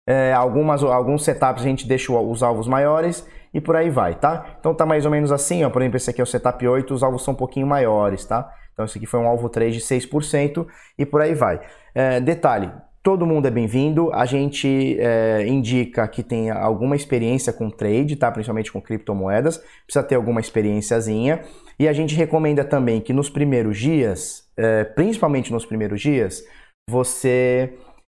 É, 0.10 0.34
algumas, 0.34 0.84
alguns 0.84 1.24
setups 1.24 1.64
a 1.64 1.68
gente 1.68 1.88
deixa 1.88 2.12
os 2.12 2.42
alvos 2.42 2.68
maiores 2.68 3.26
e 3.54 3.60
por 3.60 3.76
aí 3.76 3.90
vai, 3.90 4.16
tá? 4.16 4.56
Então 4.60 4.74
tá 4.74 4.86
mais 4.86 5.06
ou 5.06 5.12
menos 5.12 5.32
assim, 5.32 5.64
ó, 5.64 5.70
por 5.70 5.82
exemplo, 5.82 5.98
esse 5.98 6.10
aqui 6.10 6.22
é 6.22 6.24
o 6.24 6.28
setup 6.28 6.68
8, 6.68 6.94
os 6.94 7.04
alvos 7.04 7.24
são 7.24 7.34
um 7.34 7.38
pouquinho 7.38 7.68
maiores, 7.68 8.26
tá? 8.26 8.52
Então 8.74 8.86
esse 8.86 8.98
aqui 8.98 9.06
foi 9.06 9.20
um 9.20 9.28
alvo 9.28 9.50
3 9.50 9.76
de 9.76 9.82
6% 9.82 10.66
e 10.98 11.06
por 11.06 11.22
aí 11.22 11.34
vai. 11.34 11.60
É, 11.94 12.20
detalhe, 12.20 12.72
todo 13.04 13.26
mundo 13.26 13.48
é 13.48 13.52
bem-vindo, 13.52 14.14
a 14.14 14.26
gente 14.26 14.98
é, 15.00 15.46
indica 15.48 16.08
que 16.08 16.24
tenha 16.24 16.54
alguma 16.54 16.96
experiência 16.96 17.52
com 17.52 17.70
trade, 17.70 18.16
tá? 18.16 18.32
Principalmente 18.32 18.72
com 18.72 18.82
criptomoedas, 18.82 19.58
precisa 19.86 20.04
ter 20.04 20.16
alguma 20.16 20.40
experiênciazinha. 20.40 21.42
E 21.80 21.88
a 21.88 21.94
gente 21.94 22.16
recomenda 22.16 22.64
também 22.64 23.02
que 23.02 23.12
nos 23.12 23.30
primeiros 23.30 23.78
dias, 23.78 24.44
é, 24.56 24.84
principalmente 24.84 25.52
nos 25.52 25.66
primeiros 25.66 26.00
dias, 26.00 26.44
você 26.88 27.74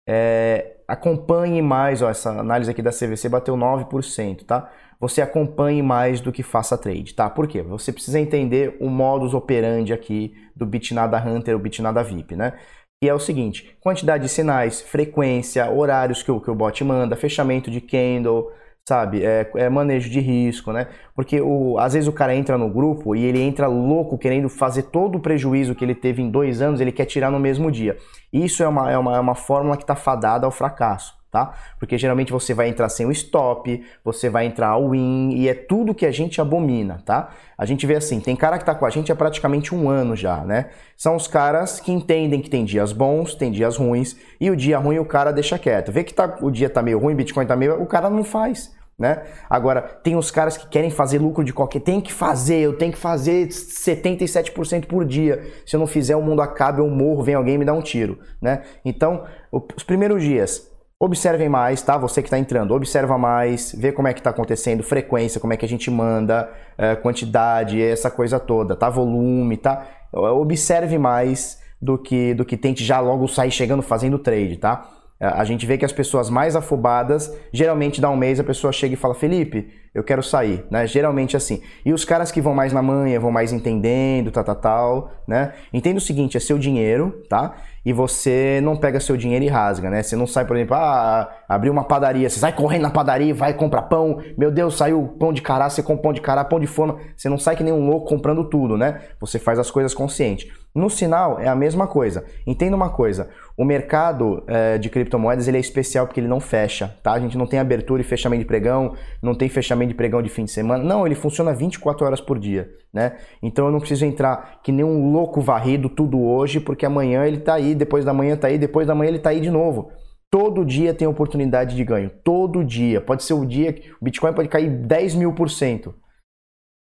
é, 0.08 0.76
acompanhe 0.86 1.60
mais, 1.60 2.00
ó, 2.00 2.08
essa 2.08 2.30
análise 2.30 2.70
aqui 2.70 2.80
da 2.80 2.90
CVC 2.90 3.28
bateu 3.28 3.56
9%, 3.56 4.44
tá? 4.44 4.70
Você 5.00 5.20
acompanhe 5.20 5.82
mais 5.82 6.20
do 6.20 6.32
que 6.32 6.42
faça 6.42 6.78
trade, 6.78 7.14
tá? 7.14 7.28
Por 7.28 7.46
quê? 7.46 7.62
Você 7.62 7.92
precisa 7.92 8.18
entender 8.18 8.76
o 8.80 8.88
modus 8.88 9.34
operandi 9.34 9.92
aqui 9.92 10.34
do 10.54 10.64
Bitnada 10.64 11.18
Hunter, 11.18 11.54
o 11.54 11.58
Bitnada 11.58 12.02
VIP, 12.02 12.34
né? 12.34 12.54
E 13.02 13.08
é 13.08 13.14
o 13.14 13.18
seguinte, 13.18 13.76
quantidade 13.80 14.22
de 14.22 14.28
sinais, 14.30 14.80
frequência, 14.80 15.70
horários 15.70 16.22
que 16.22 16.30
o, 16.30 16.40
que 16.40 16.50
o 16.50 16.54
bot 16.54 16.82
manda, 16.82 17.14
fechamento 17.14 17.70
de 17.70 17.80
candle, 17.80 18.50
sabe? 18.88 19.24
É, 19.24 19.50
é, 19.56 19.68
manejo 19.68 20.08
de 20.08 20.20
risco, 20.20 20.72
né? 20.72 20.88
Porque 21.14 21.40
o, 21.40 21.78
às 21.78 21.92
vezes 21.92 22.08
o 22.08 22.12
cara 22.12 22.34
entra 22.34 22.56
no 22.56 22.70
grupo 22.70 23.14
e 23.14 23.24
ele 23.24 23.40
entra 23.40 23.66
louco 23.66 24.16
querendo 24.16 24.48
fazer 24.48 24.84
todo 24.84 25.16
o 25.16 25.20
prejuízo 25.20 25.74
que 25.74 25.84
ele 25.84 25.94
teve 25.94 26.22
em 26.22 26.30
dois 26.30 26.62
anos, 26.62 26.80
ele 26.80 26.92
quer 26.92 27.04
tirar 27.04 27.30
no 27.30 27.38
mesmo 27.38 27.70
dia. 27.70 27.98
Isso 28.32 28.62
é 28.62 28.68
uma, 28.68 28.90
é 28.90 28.96
uma, 28.96 29.16
é 29.16 29.20
uma 29.20 29.34
fórmula 29.34 29.76
que 29.76 29.82
está 29.82 29.96
fadada 29.96 30.46
ao 30.46 30.52
fracasso. 30.52 31.14
Tá? 31.30 31.54
Porque 31.78 31.98
geralmente 31.98 32.32
você 32.32 32.54
vai 32.54 32.68
entrar 32.68 32.88
sem 32.88 33.04
o 33.04 33.10
stop, 33.10 33.84
você 34.02 34.30
vai 34.30 34.46
entrar 34.46 34.68
ao 34.68 34.90
win 34.90 35.34
e 35.34 35.48
é 35.48 35.54
tudo 35.54 35.94
que 35.94 36.06
a 36.06 36.10
gente 36.10 36.40
abomina, 36.40 37.02
tá? 37.04 37.30
A 37.58 37.66
gente 37.66 37.84
vê 37.86 37.96
assim, 37.96 38.20
tem 38.20 38.34
cara 38.34 38.58
que 38.58 38.64
tá 38.64 38.74
com 38.74 38.86
a 38.86 38.90
gente 38.90 39.12
há 39.12 39.16
praticamente 39.16 39.74
um 39.74 39.90
ano 39.90 40.16
já, 40.16 40.44
né? 40.44 40.70
São 40.96 41.14
os 41.16 41.26
caras 41.26 41.78
que 41.78 41.92
entendem 41.92 42.40
que 42.40 42.48
tem 42.48 42.64
dias 42.64 42.92
bons, 42.92 43.34
tem 43.34 43.50
dias 43.50 43.76
ruins 43.76 44.16
e 44.40 44.50
o 44.50 44.56
dia 44.56 44.78
ruim 44.78 44.98
o 44.98 45.04
cara 45.04 45.32
deixa 45.32 45.58
quieto. 45.58 45.92
Vê 45.92 46.04
que 46.04 46.14
tá, 46.14 46.38
o 46.40 46.50
dia 46.50 46.70
tá 46.70 46.80
meio 46.80 46.98
ruim, 46.98 47.14
Bitcoin 47.14 47.44
tá 47.44 47.56
meio, 47.56 47.82
o 47.82 47.86
cara 47.86 48.08
não 48.08 48.24
faz 48.24 48.74
né? 48.98 49.24
Agora, 49.48 49.82
tem 49.82 50.16
os 50.16 50.30
caras 50.30 50.56
que 50.56 50.66
querem 50.68 50.90
fazer 50.90 51.18
lucro 51.18 51.44
de 51.44 51.52
qualquer, 51.52 51.80
tem 51.80 52.00
que 52.00 52.12
fazer, 52.12 52.60
eu 52.60 52.78
tenho 52.78 52.92
que 52.92 52.98
fazer 52.98 53.48
77% 53.48 54.86
por 54.86 55.04
dia. 55.04 55.44
Se 55.66 55.76
eu 55.76 55.80
não 55.80 55.86
fizer, 55.86 56.16
o 56.16 56.22
mundo 56.22 56.40
acaba, 56.40 56.80
eu 56.80 56.88
morro, 56.88 57.22
vem 57.22 57.34
alguém 57.34 57.58
me 57.58 57.64
dá 57.64 57.74
um 57.74 57.82
tiro, 57.82 58.18
né? 58.40 58.62
Então, 58.84 59.24
os 59.52 59.82
primeiros 59.82 60.22
dias, 60.22 60.70
observem 60.98 61.48
mais, 61.48 61.82
tá? 61.82 61.96
Você 61.98 62.22
que 62.22 62.26
está 62.28 62.38
entrando, 62.38 62.74
observa 62.74 63.18
mais, 63.18 63.72
vê 63.72 63.92
como 63.92 64.08
é 64.08 64.14
que 64.14 64.20
está 64.20 64.30
acontecendo, 64.30 64.82
frequência, 64.82 65.40
como 65.40 65.52
é 65.52 65.56
que 65.56 65.64
a 65.64 65.68
gente 65.68 65.90
manda, 65.90 66.50
eh, 66.78 66.96
quantidade, 66.96 67.80
essa 67.82 68.10
coisa 68.10 68.40
toda, 68.40 68.74
tá? 68.74 68.88
Volume, 68.88 69.56
tá? 69.56 69.86
Observe 70.12 70.98
mais 70.98 71.60
do 71.80 71.98
que 71.98 72.32
do 72.32 72.44
que 72.44 72.56
tente 72.56 72.82
já 72.82 73.00
logo 73.00 73.28
sair 73.28 73.50
chegando 73.50 73.82
fazendo 73.82 74.18
trade, 74.18 74.56
tá? 74.56 74.88
A 75.18 75.44
gente 75.44 75.64
vê 75.64 75.78
que 75.78 75.84
as 75.84 75.92
pessoas 75.92 76.28
mais 76.28 76.54
afobadas, 76.54 77.34
geralmente 77.50 78.00
dá 78.00 78.10
um 78.10 78.16
mês, 78.16 78.38
a 78.38 78.44
pessoa 78.44 78.70
chega 78.70 78.92
e 78.92 78.96
fala, 78.98 79.14
Felipe, 79.14 79.72
eu 79.94 80.04
quero 80.04 80.22
sair, 80.22 80.62
né? 80.70 80.86
Geralmente 80.86 81.38
assim. 81.38 81.62
E 81.82 81.90
os 81.90 82.04
caras 82.04 82.30
que 82.30 82.38
vão 82.38 82.54
mais 82.54 82.70
na 82.70 82.82
manha, 82.82 83.18
vão 83.18 83.30
mais 83.30 83.50
entendendo, 83.50 84.30
tal, 84.30 84.44
tal, 84.44 84.56
tal, 84.56 85.10
né? 85.26 85.54
Entenda 85.72 85.96
o 85.96 86.02
seguinte, 86.02 86.36
é 86.36 86.40
seu 86.40 86.58
dinheiro, 86.58 87.22
tá? 87.30 87.54
E 87.82 87.94
você 87.94 88.60
não 88.62 88.76
pega 88.76 89.00
seu 89.00 89.16
dinheiro 89.16 89.46
e 89.46 89.48
rasga, 89.48 89.88
né? 89.88 90.02
Você 90.02 90.14
não 90.14 90.26
sai, 90.26 90.44
por 90.44 90.54
exemplo, 90.54 90.76
ah, 90.76 91.30
abriu 91.48 91.72
uma 91.72 91.84
padaria, 91.84 92.28
você 92.28 92.38
sai 92.38 92.52
correndo 92.52 92.82
na 92.82 92.90
padaria, 92.90 93.32
vai 93.32 93.54
comprar 93.54 93.82
pão, 93.82 94.20
meu 94.36 94.50
Deus, 94.50 94.76
saiu 94.76 95.16
pão 95.18 95.32
de 95.32 95.40
cará, 95.40 95.70
você 95.70 95.82
compra 95.82 96.02
pão 96.02 96.12
de 96.12 96.20
cará, 96.20 96.44
pão 96.44 96.60
de 96.60 96.66
forma, 96.66 96.98
você 97.16 97.30
não 97.30 97.38
sai 97.38 97.56
que 97.56 97.64
nem 97.64 97.72
um 97.72 97.88
louco 97.88 98.06
comprando 98.06 98.44
tudo, 98.44 98.76
né? 98.76 99.00
Você 99.18 99.38
faz 99.38 99.58
as 99.58 99.70
coisas 99.70 99.94
consciente. 99.94 100.52
No 100.74 100.90
sinal 100.90 101.40
é 101.40 101.48
a 101.48 101.54
mesma 101.54 101.86
coisa. 101.86 102.26
Entenda 102.46 102.76
uma 102.76 102.90
coisa, 102.90 103.30
o 103.56 103.64
mercado 103.64 104.44
é, 104.46 104.76
de 104.76 104.90
criptomoedas 104.90 105.48
ele 105.48 105.56
é 105.56 105.60
especial 105.60 106.06
porque 106.06 106.20
ele 106.20 106.28
não 106.28 106.40
fecha, 106.40 106.94
tá? 107.02 107.12
A 107.12 107.18
gente 107.18 107.38
não 107.38 107.46
tem 107.46 107.58
abertura 107.58 108.02
e 108.02 108.04
fechamento 108.04 108.40
de 108.40 108.46
pregão, 108.46 108.94
não 109.22 109.34
tem 109.34 109.48
fechamento 109.48 109.88
de 109.88 109.94
pregão 109.94 110.20
de 110.20 110.28
fim 110.28 110.44
de 110.44 110.50
semana. 110.50 110.84
Não, 110.84 111.06
ele 111.06 111.14
funciona 111.14 111.54
24 111.54 112.04
horas 112.04 112.20
por 112.20 112.38
dia, 112.38 112.68
né? 112.92 113.16
Então 113.42 113.66
eu 113.66 113.72
não 113.72 113.78
preciso 113.78 114.04
entrar 114.04 114.60
que 114.62 114.70
nem 114.70 114.84
um 114.84 115.10
louco 115.10 115.40
varrido 115.40 115.88
tudo 115.88 116.20
hoje, 116.20 116.60
porque 116.60 116.84
amanhã 116.84 117.24
ele 117.24 117.38
tá 117.38 117.54
aí, 117.54 117.74
depois 117.74 118.04
da 118.04 118.12
manhã 118.12 118.36
tá 118.36 118.48
aí, 118.48 118.58
depois 118.58 118.86
da 118.86 118.94
manhã 118.94 119.08
ele 119.08 119.18
tá 119.18 119.30
aí 119.30 119.40
de 119.40 119.50
novo. 119.50 119.90
Todo 120.30 120.64
dia 120.64 120.92
tem 120.92 121.08
oportunidade 121.08 121.74
de 121.74 121.84
ganho. 121.84 122.10
Todo 122.22 122.62
dia. 122.62 123.00
Pode 123.00 123.22
ser 123.22 123.32
o 123.32 123.46
dia 123.46 123.72
que 123.72 123.90
o 123.90 124.04
Bitcoin 124.04 124.34
pode 124.34 124.48
cair 124.48 124.68
10 124.68 125.14
mil 125.14 125.32
por 125.32 125.48
cento 125.48 125.94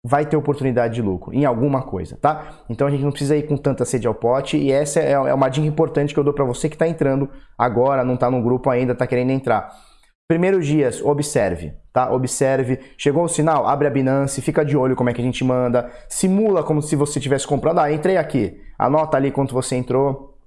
vai 0.06 0.24
ter 0.24 0.36
oportunidade 0.36 0.94
de 0.94 1.02
lucro 1.02 1.34
em 1.34 1.44
alguma 1.44 1.82
coisa, 1.82 2.16
tá? 2.16 2.60
Então 2.70 2.86
a 2.86 2.90
gente 2.90 3.02
não 3.02 3.10
precisa 3.10 3.36
ir 3.36 3.42
com 3.42 3.56
tanta 3.56 3.84
sede 3.84 4.06
ao 4.06 4.14
pote 4.14 4.56
e 4.56 4.70
essa 4.70 5.00
é, 5.00 5.12
é 5.12 5.34
uma 5.34 5.48
dica 5.48 5.66
importante 5.66 6.14
que 6.14 6.20
eu 6.20 6.22
dou 6.22 6.32
para 6.32 6.44
você 6.44 6.68
que 6.68 6.76
está 6.76 6.86
entrando 6.86 7.28
agora, 7.58 8.04
não 8.04 8.14
está 8.14 8.30
no 8.30 8.40
grupo 8.40 8.70
ainda, 8.70 8.92
está 8.92 9.04
querendo 9.04 9.30
entrar. 9.30 9.68
Primeiros 10.28 10.64
dias, 10.64 11.02
observe, 11.02 11.72
tá? 11.92 12.12
Observe. 12.12 12.78
Chegou 12.96 13.24
o 13.24 13.28
sinal, 13.28 13.66
abre 13.66 13.88
a 13.88 13.90
Binance, 13.90 14.40
fica 14.40 14.64
de 14.64 14.76
olho 14.76 14.94
como 14.94 15.10
é 15.10 15.12
que 15.12 15.20
a 15.20 15.24
gente 15.24 15.42
manda, 15.42 15.90
simula 16.08 16.62
como 16.62 16.80
se 16.80 16.94
você 16.94 17.18
tivesse 17.18 17.46
comprado. 17.46 17.80
Ah, 17.80 17.92
entrei 17.92 18.16
aqui. 18.16 18.60
Anota 18.78 19.16
ali 19.16 19.32
quanto 19.32 19.54
você 19.54 19.74
entrou 19.74 20.38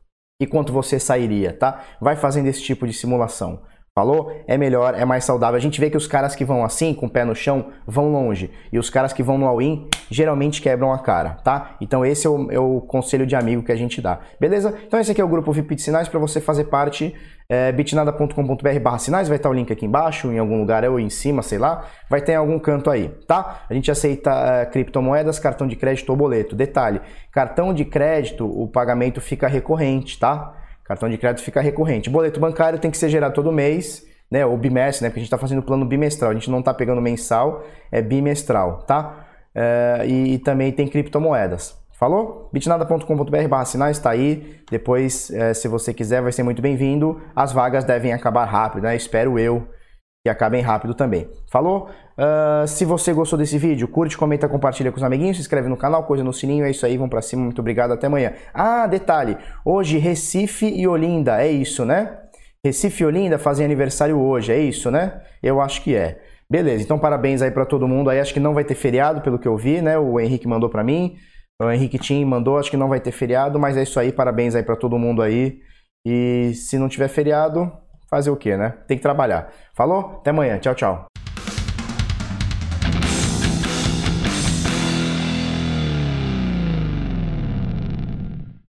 e 0.41 0.47
quanto 0.47 0.71
você 0.71 0.99
sairia, 0.99 1.51
tá? 1.51 1.81
Vai 1.99 2.15
fazendo 2.15 2.47
esse 2.47 2.61
tipo 2.61 2.87
de 2.87 2.93
simulação. 2.93 3.61
Falou? 3.93 4.31
É 4.47 4.57
melhor, 4.57 4.93
é 4.95 5.03
mais 5.03 5.25
saudável. 5.25 5.57
A 5.57 5.61
gente 5.61 5.79
vê 5.79 5.89
que 5.89 5.97
os 5.97 6.07
caras 6.07 6.35
que 6.35 6.45
vão 6.45 6.63
assim, 6.63 6.93
com 6.93 7.07
o 7.07 7.09
pé 7.09 7.25
no 7.25 7.35
chão, 7.35 7.67
vão 7.85 8.11
longe. 8.11 8.49
E 8.71 8.79
os 8.79 8.89
caras 8.89 9.11
que 9.11 9.21
vão 9.21 9.37
no 9.37 9.45
all-in, 9.45 9.87
geralmente 10.09 10.61
quebram 10.61 10.93
a 10.93 10.99
cara, 10.99 11.31
tá? 11.43 11.75
Então 11.81 12.05
esse 12.05 12.25
é 12.25 12.29
o, 12.29 12.51
é 12.51 12.59
o, 12.59 12.81
conselho 12.81 13.25
de 13.25 13.35
amigo 13.35 13.63
que 13.63 13.71
a 13.71 13.75
gente 13.75 14.01
dá. 14.01 14.19
Beleza? 14.39 14.73
Então 14.87 14.99
esse 14.99 15.11
aqui 15.11 15.19
é 15.19 15.23
o 15.23 15.27
grupo 15.27 15.51
VIP 15.51 15.75
de 15.75 15.81
Sinais 15.81 16.07
para 16.07 16.19
você 16.19 16.39
fazer 16.39 16.65
parte. 16.65 17.15
É, 17.51 17.71
bitnada.com.br 17.71 18.79
barra 18.79 18.99
sinais, 18.99 19.27
vai 19.27 19.37
estar 19.37 19.49
o 19.49 19.53
link 19.53 19.73
aqui 19.73 19.83
embaixo, 19.83 20.31
em 20.31 20.37
algum 20.37 20.59
lugar 20.59 20.87
ou 20.87 20.99
em 20.99 21.09
cima, 21.09 21.41
sei 21.41 21.57
lá. 21.57 21.83
Vai 22.07 22.21
ter 22.21 22.33
em 22.33 22.35
algum 22.35 22.59
canto 22.59 22.91
aí, 22.91 23.09
tá? 23.27 23.63
A 23.67 23.73
gente 23.73 23.89
aceita 23.89 24.29
é, 24.29 24.65
criptomoedas, 24.67 25.39
cartão 25.39 25.67
de 25.67 25.75
crédito 25.75 26.11
ou 26.11 26.15
boleto. 26.15 26.55
Detalhe, 26.55 27.01
cartão 27.31 27.73
de 27.73 27.85
crédito, 27.85 28.45
o 28.45 28.67
pagamento 28.67 29.19
fica 29.19 29.47
recorrente, 29.47 30.19
tá? 30.19 30.58
Cartão 30.89 31.07
de 31.07 31.19
crédito 31.19 31.43
fica 31.43 31.61
recorrente. 31.61 32.09
Boleto 32.09 32.39
bancário 32.39 32.79
tem 32.79 32.89
que 32.89 32.97
ser 32.97 33.09
gerado 33.09 33.35
todo 33.35 33.51
mês, 33.51 34.03
né? 34.29 34.43
Ou 34.43 34.57
bimestre, 34.57 35.03
né? 35.03 35.09
Porque 35.09 35.19
a 35.19 35.21
gente 35.21 35.27
está 35.27 35.37
fazendo 35.37 35.61
plano 35.61 35.85
bimestral. 35.85 36.31
A 36.31 36.33
gente 36.33 36.49
não 36.49 36.61
está 36.61 36.73
pegando 36.73 36.99
mensal, 36.99 37.63
é 37.91 38.01
bimestral, 38.01 38.79
tá? 38.87 39.27
É, 39.53 40.03
e, 40.07 40.39
também 40.39 40.71
tem 40.71 40.87
criptomoedas. 40.87 41.77
Falou? 41.91 42.49
bitnada.com.br 42.51 43.47
barra 43.47 43.65
sinais 43.65 43.97
está 43.97 44.09
aí. 44.09 44.55
Depois, 44.71 45.29
é, 45.29 45.53
se 45.53 45.67
você 45.67 45.93
quiser, 45.93 46.23
vai 46.23 46.31
ser 46.31 46.41
muito 46.41 46.59
bem-vindo. 46.59 47.21
As 47.35 47.51
vagas 47.51 47.83
devem 47.83 48.11
acabar 48.11 48.45
rápido, 48.45 48.81
né? 48.81 48.95
Espero 48.95 49.37
eu 49.37 49.67
que 50.29 50.31
acabem 50.31 50.61
rápido 50.61 50.93
também. 50.93 51.27
Falou? 51.47 51.89
Uh, 52.17 52.67
se 52.67 52.85
você 52.85 53.13
gostou 53.13 53.37
desse 53.37 53.57
vídeo, 53.57 53.87
curte, 53.87 54.17
comenta, 54.17 54.47
compartilha 54.47 54.91
com 54.91 54.97
os 54.97 55.03
amiguinhos, 55.03 55.37
se 55.37 55.41
inscreve 55.41 55.67
no 55.67 55.77
canal, 55.77 56.03
coisa 56.03 56.23
no 56.23 56.33
sininho, 56.33 56.65
é 56.65 56.69
isso 56.69 56.85
aí, 56.85 56.97
vamos 56.97 57.09
pra 57.09 57.21
cima, 57.21 57.43
muito 57.43 57.59
obrigado, 57.59 57.93
até 57.93 58.07
amanhã. 58.07 58.33
Ah, 58.53 58.85
detalhe, 58.85 59.37
hoje 59.65 59.97
Recife 59.97 60.67
e 60.67 60.87
Olinda, 60.87 61.41
é 61.41 61.49
isso, 61.49 61.85
né? 61.85 62.17
Recife 62.63 63.03
e 63.03 63.05
Olinda 63.05 63.39
fazem 63.39 63.65
aniversário 63.65 64.19
hoje, 64.19 64.51
é 64.51 64.59
isso, 64.59 64.91
né? 64.91 65.21
Eu 65.41 65.61
acho 65.61 65.81
que 65.81 65.95
é. 65.95 66.19
Beleza, 66.51 66.83
então 66.83 66.99
parabéns 66.99 67.41
aí 67.41 67.51
para 67.51 67.65
todo 67.65 67.87
mundo 67.87 68.09
aí, 68.09 68.19
acho 68.19 68.33
que 68.33 68.39
não 68.39 68.53
vai 68.53 68.65
ter 68.65 68.75
feriado, 68.75 69.21
pelo 69.21 69.39
que 69.39 69.47
eu 69.47 69.55
vi, 69.55 69.81
né? 69.81 69.97
O 69.97 70.19
Henrique 70.19 70.47
mandou 70.47 70.69
para 70.69 70.83
mim, 70.83 71.15
o 71.61 71.71
Henrique 71.71 71.97
Tim 71.97 72.25
mandou, 72.25 72.57
acho 72.57 72.69
que 72.69 72.77
não 72.77 72.89
vai 72.89 72.99
ter 72.99 73.11
feriado, 73.11 73.57
mas 73.57 73.77
é 73.77 73.83
isso 73.83 73.99
aí, 73.99 74.11
parabéns 74.11 74.55
aí 74.55 74.63
para 74.63 74.75
todo 74.75 74.99
mundo 74.99 75.21
aí. 75.21 75.59
E 76.05 76.53
se 76.53 76.77
não 76.77 76.89
tiver 76.89 77.07
feriado, 77.07 77.71
fazer 78.09 78.29
o 78.31 78.37
quê, 78.37 78.57
né? 78.57 78.73
Tem 78.87 78.97
que 78.97 79.03
trabalhar. 79.03 79.51
Falou? 79.73 80.17
Até 80.19 80.31
amanhã. 80.31 80.57
Tchau, 80.59 80.75
tchau. 80.75 81.08